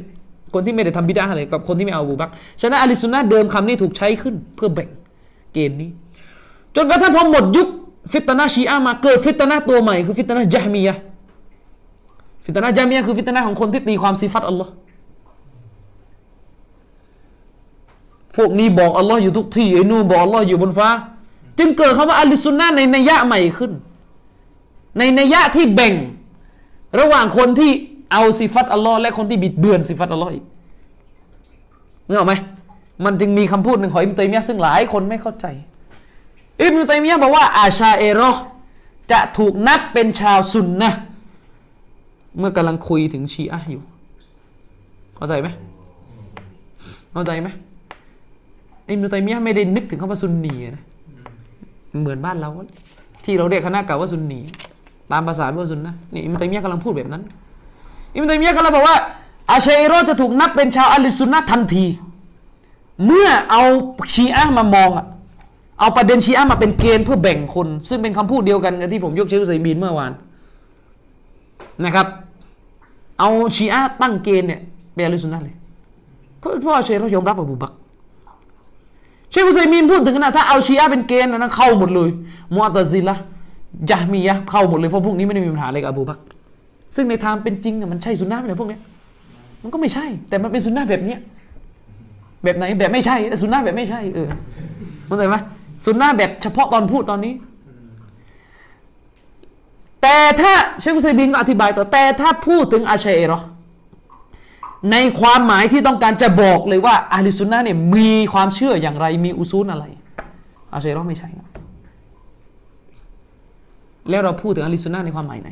[0.54, 2.30] คนที่ไม่ได้ทำบิดอะห์อะไรกับคนที่ไม่เอาอบูบัก
[2.62, 4.90] ฉะนั้นอะห์ลิสซุนนะห์เดิมคำนี้ถูกใช้ขึ้น เพื่อแบ่ง
[5.54, 5.90] เกณฑ์นี้
[6.76, 7.68] จนกระทั่งพอหมดยุค
[8.12, 11.02] ฟิตนะชีอะมาเกิดฟิตนะตัวใหม่คือฟิตนะญะฮ์มียะห์
[12.50, 14.72] ฟิตนะญะฮ์มียะห์คือฟิตนะของคนที่ตีความสิฟัตอัลลอฮ์
[18.36, 20.90] พวกนี้บอกอัลลอฮ์อยู่ทุกที่ไอ้นู่นบอกอัลลอฮ์อยู่บนฟ้า
[21.58, 23.72] จึงเกิดคำว่าอะห์ลิสซุนนะห์ในนัยยะใหม่ขึ้น
[24.98, 25.94] ในนัยยะที่แบ่ง
[27.00, 27.72] ระหว่างคนที่
[28.12, 30.44] เอาสิฟัตอัลลอฮ์และคนที่บิดเบือนสิฟัตอัลลอฮ์อีก
[32.08, 32.34] นึกออกไหม
[33.06, 35.46] มันจึงมีคำพูดหนึ่งของอิมตัยมียะซึ่งหลายคนไม่เข้าใจ
[36.62, 38.32] อิบนุตัยมียะบอกว่าอาชาเอรอ
[39.12, 40.92] จะถูกนับเป็นชาวซุนนะ
[42.38, 43.82] เมื่อกำลังคุยถึงชีอะอยู่
[45.16, 45.48] เข้าใจไหม
[47.14, 47.48] เข้าใจไหม
[48.88, 50.84] อิบนุตัยมียะไม่ได้นึกถึงคำว่าซุนนีนะ
[52.02, 52.50] เหมือนบ้านเรา
[53.24, 54.40] ที่เราเรียกคณะเก่าว่าซุนนี
[55.12, 57.24] ตามภาษาว่าซุนนะนี่อิบนุตัยมียะกำลังพูดแบบนั้น
[58.14, 58.98] อิบนุตัยมียะกำลังบอกว่า
[59.52, 61.86] อาชาเอรอจะถูกนับเป็นชาวอัลลิซุนนะทันที
[63.06, 63.64] เมื่อเอา
[64.14, 65.06] ชีอะมามองอะ
[65.80, 70.12] เอาประเด็นชีอะมาเป็นเกณฑ์เพื่อแบ่งคน ซึ่งเป็นคำพูดเดียวกันกับที่ผมยกเชคอุซัยมีนเมื่อวาน
[71.86, 72.08] นะครับ
[73.20, 74.62] เอาชีอะตั้งเกณฑ์เนี่ย
[74.94, 75.56] เป็นอะลุสุนนะเลย
[76.40, 77.72] เพราะเพราะว่าเชคเรายอมรับอบูบัก
[79.32, 82.10] เชคอุซัยมีนพูดถึงขนาดถ้าเอาชีอะเป็นเกณฑ์นะเข้าหมดเลย
[82.54, 83.24] มุอัตซิละห์
[83.90, 86.20] จาฮมียะเข้าหมดเลยเพราะพวกนี้ไม่ได้มีปัญหาอะไรกับอบูบัก
[86.96, 88.78] ซึ่งในทางเป็นจริงอะมันใช่สุนนะห์ไหมพวกนี้
[89.64, 91.20] มันก็ไม่ใช่ แต่มันเป็นสุนนะแบบเนี้ย
[92.44, 94.28] แบบไหนแบบไม่ใช่แต่สุนนะแบบไม่ใช่เออ
[95.06, 95.36] เข้าใจไหม
[95.86, 97.34] สุนนะแบบเฉพาะตอนพูดตอนนี้
[100.02, 103.40] แต่ถ้าเชคอุซัยบินก็อธิบายต่อแต่ถ้าพูดถึงอาชัยเรอ
[104.92, 109.86] ในความหมายที่ต้องการจะบอกเลยว่าอาลิสุนนะเนี่ยมีความเชื่ออย่างไร มีอุซูลอะไร
[110.74, 111.48] อาชัยเรอไม่ใช่นะ
[114.10, 115.50] แล้วเราพูดถึงอาลิสุนนะในความหมายไหน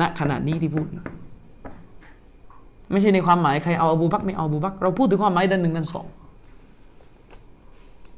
[0.00, 0.86] ณขณะนี้ที่พูด
[2.90, 6.06] ไม่ใช่ในความหมายใครเอาอบูบักไม่เอาอบูบักเราพูดถึงความหมายด้านหนึ่งด้านสอง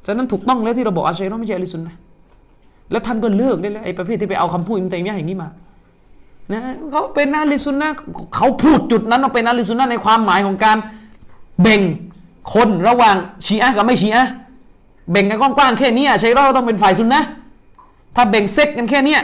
[0.07, 1.97] ฉะนั้นถูกต้องแล้วที่เราบอกอาชัยเรอไม่ใช่อาลิสุนนะ
[2.91, 5.49] แล้วท่านก็เลิกได้แล้วไอ้ประเภทที่ไปเอาคำพูดอิมตัยมียะอย่างนี้มา
[6.53, 6.61] นะ
[6.91, 7.89] เขาเป็นนาลิซุนนะ
[8.37, 10.77] เขาพูดจุดนั้นว่าเป็นนาลิซุนนะในความหมายของการ
[11.63, 11.81] แบ่ง
[12.55, 13.17] คนระหว่าง
[13.47, 14.25] ชีอะกับไม่ชีอะ
[15.11, 17.21] แบ่งกันกว้างๆแค่เนี้ยใช่เราต้องเป็นฝ่ายซุนนะ
[18.17, 19.21] ถ้าแบ่งเซกกันแค่เนี้ย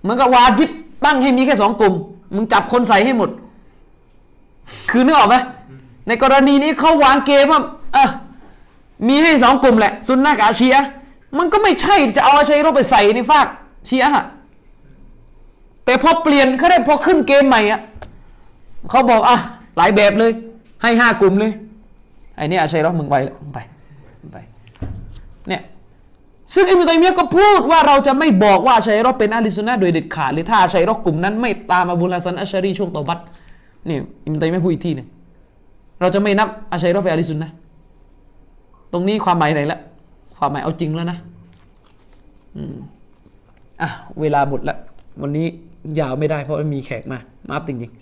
[0.00, 0.70] เหมือนกับวาจิบ
[1.04, 1.94] ตั้งให้มีแค่สองกลุ่ม
[2.34, 3.30] มึงจับคนใส่ให้หมด
[4.90, 5.36] คือนึกออกไหม
[6.06, 7.60] ในกรณีนี้เขาวางเกมว่า
[7.96, 8.06] อะ
[9.08, 10.84] มีให้สองกลุ่มแหละซุนนะกับอาชีอะ
[11.38, 13.46] มันก็ไม่ใช่จะเอาอาชัยราไปใส่ในฝาก
[13.86, 14.26] เชีอะห์อะ
[15.84, 17.80] แต่พอเปลี่ยนเขาได้พอขึ้นเกมใหม่อะ
[18.90, 19.38] เขาบอกอะ
[19.76, 20.32] หลายแบบเลย
[20.82, 21.52] ให้ห้ากลุ่มเลย
[22.36, 23.58] ไอ้นี่อาชัยราะห์มึงไปละมึงไป
[24.20, 24.38] มึงไป
[25.48, 25.62] เนี่ย
[26.54, 33.18] ซึ่งอิมตัยมียก็พูดว่าเราจะไม่บอกว่าอาชัยราะห์เป็นอาลิซุนนะโดยเด็ดขาดหรือถ้าอาชัยราะห์กลุ่มนั้น ไม่ตามอบูลฮัสซันอัชชารีช่วงตอบัต
[33.88, 35.06] นี่อิมตัยมียพูดอีกทีหนึง
[36.00, 37.50] เราจะไม่นับอาชัยราะห์เป็นอาลิซุนนะ
[38.92, 39.78] ตรงนี้ความหมายไหนละ
[40.40, 41.18] ความหมายเอาจริงแล้วนะ
[43.82, 43.88] อะ
[44.20, 44.78] เวลาหมดแล้ว
[45.22, 45.46] วันนี้
[46.00, 47.18] ยาวไม่ได้เพราะมีแขกมา
[47.48, 47.92] มาอัฟจริง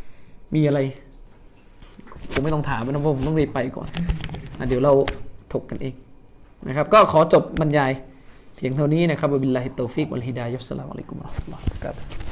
[0.00, 0.78] ๆ มีอะไร
[2.32, 3.88] ผมไม่ต้องถามนะเพราะผมต้องรีบไปก่อน
[4.58, 4.92] อะเดี๋ยวเรา
[5.52, 5.94] ถกกันเอง
[6.68, 7.92] นะครับ ก็ขอจบบรรยาย
[8.56, 12.27] เพียงเท่านี้นะครับبالله التوفيق والهداية السلام عليكم ورحمة الله وب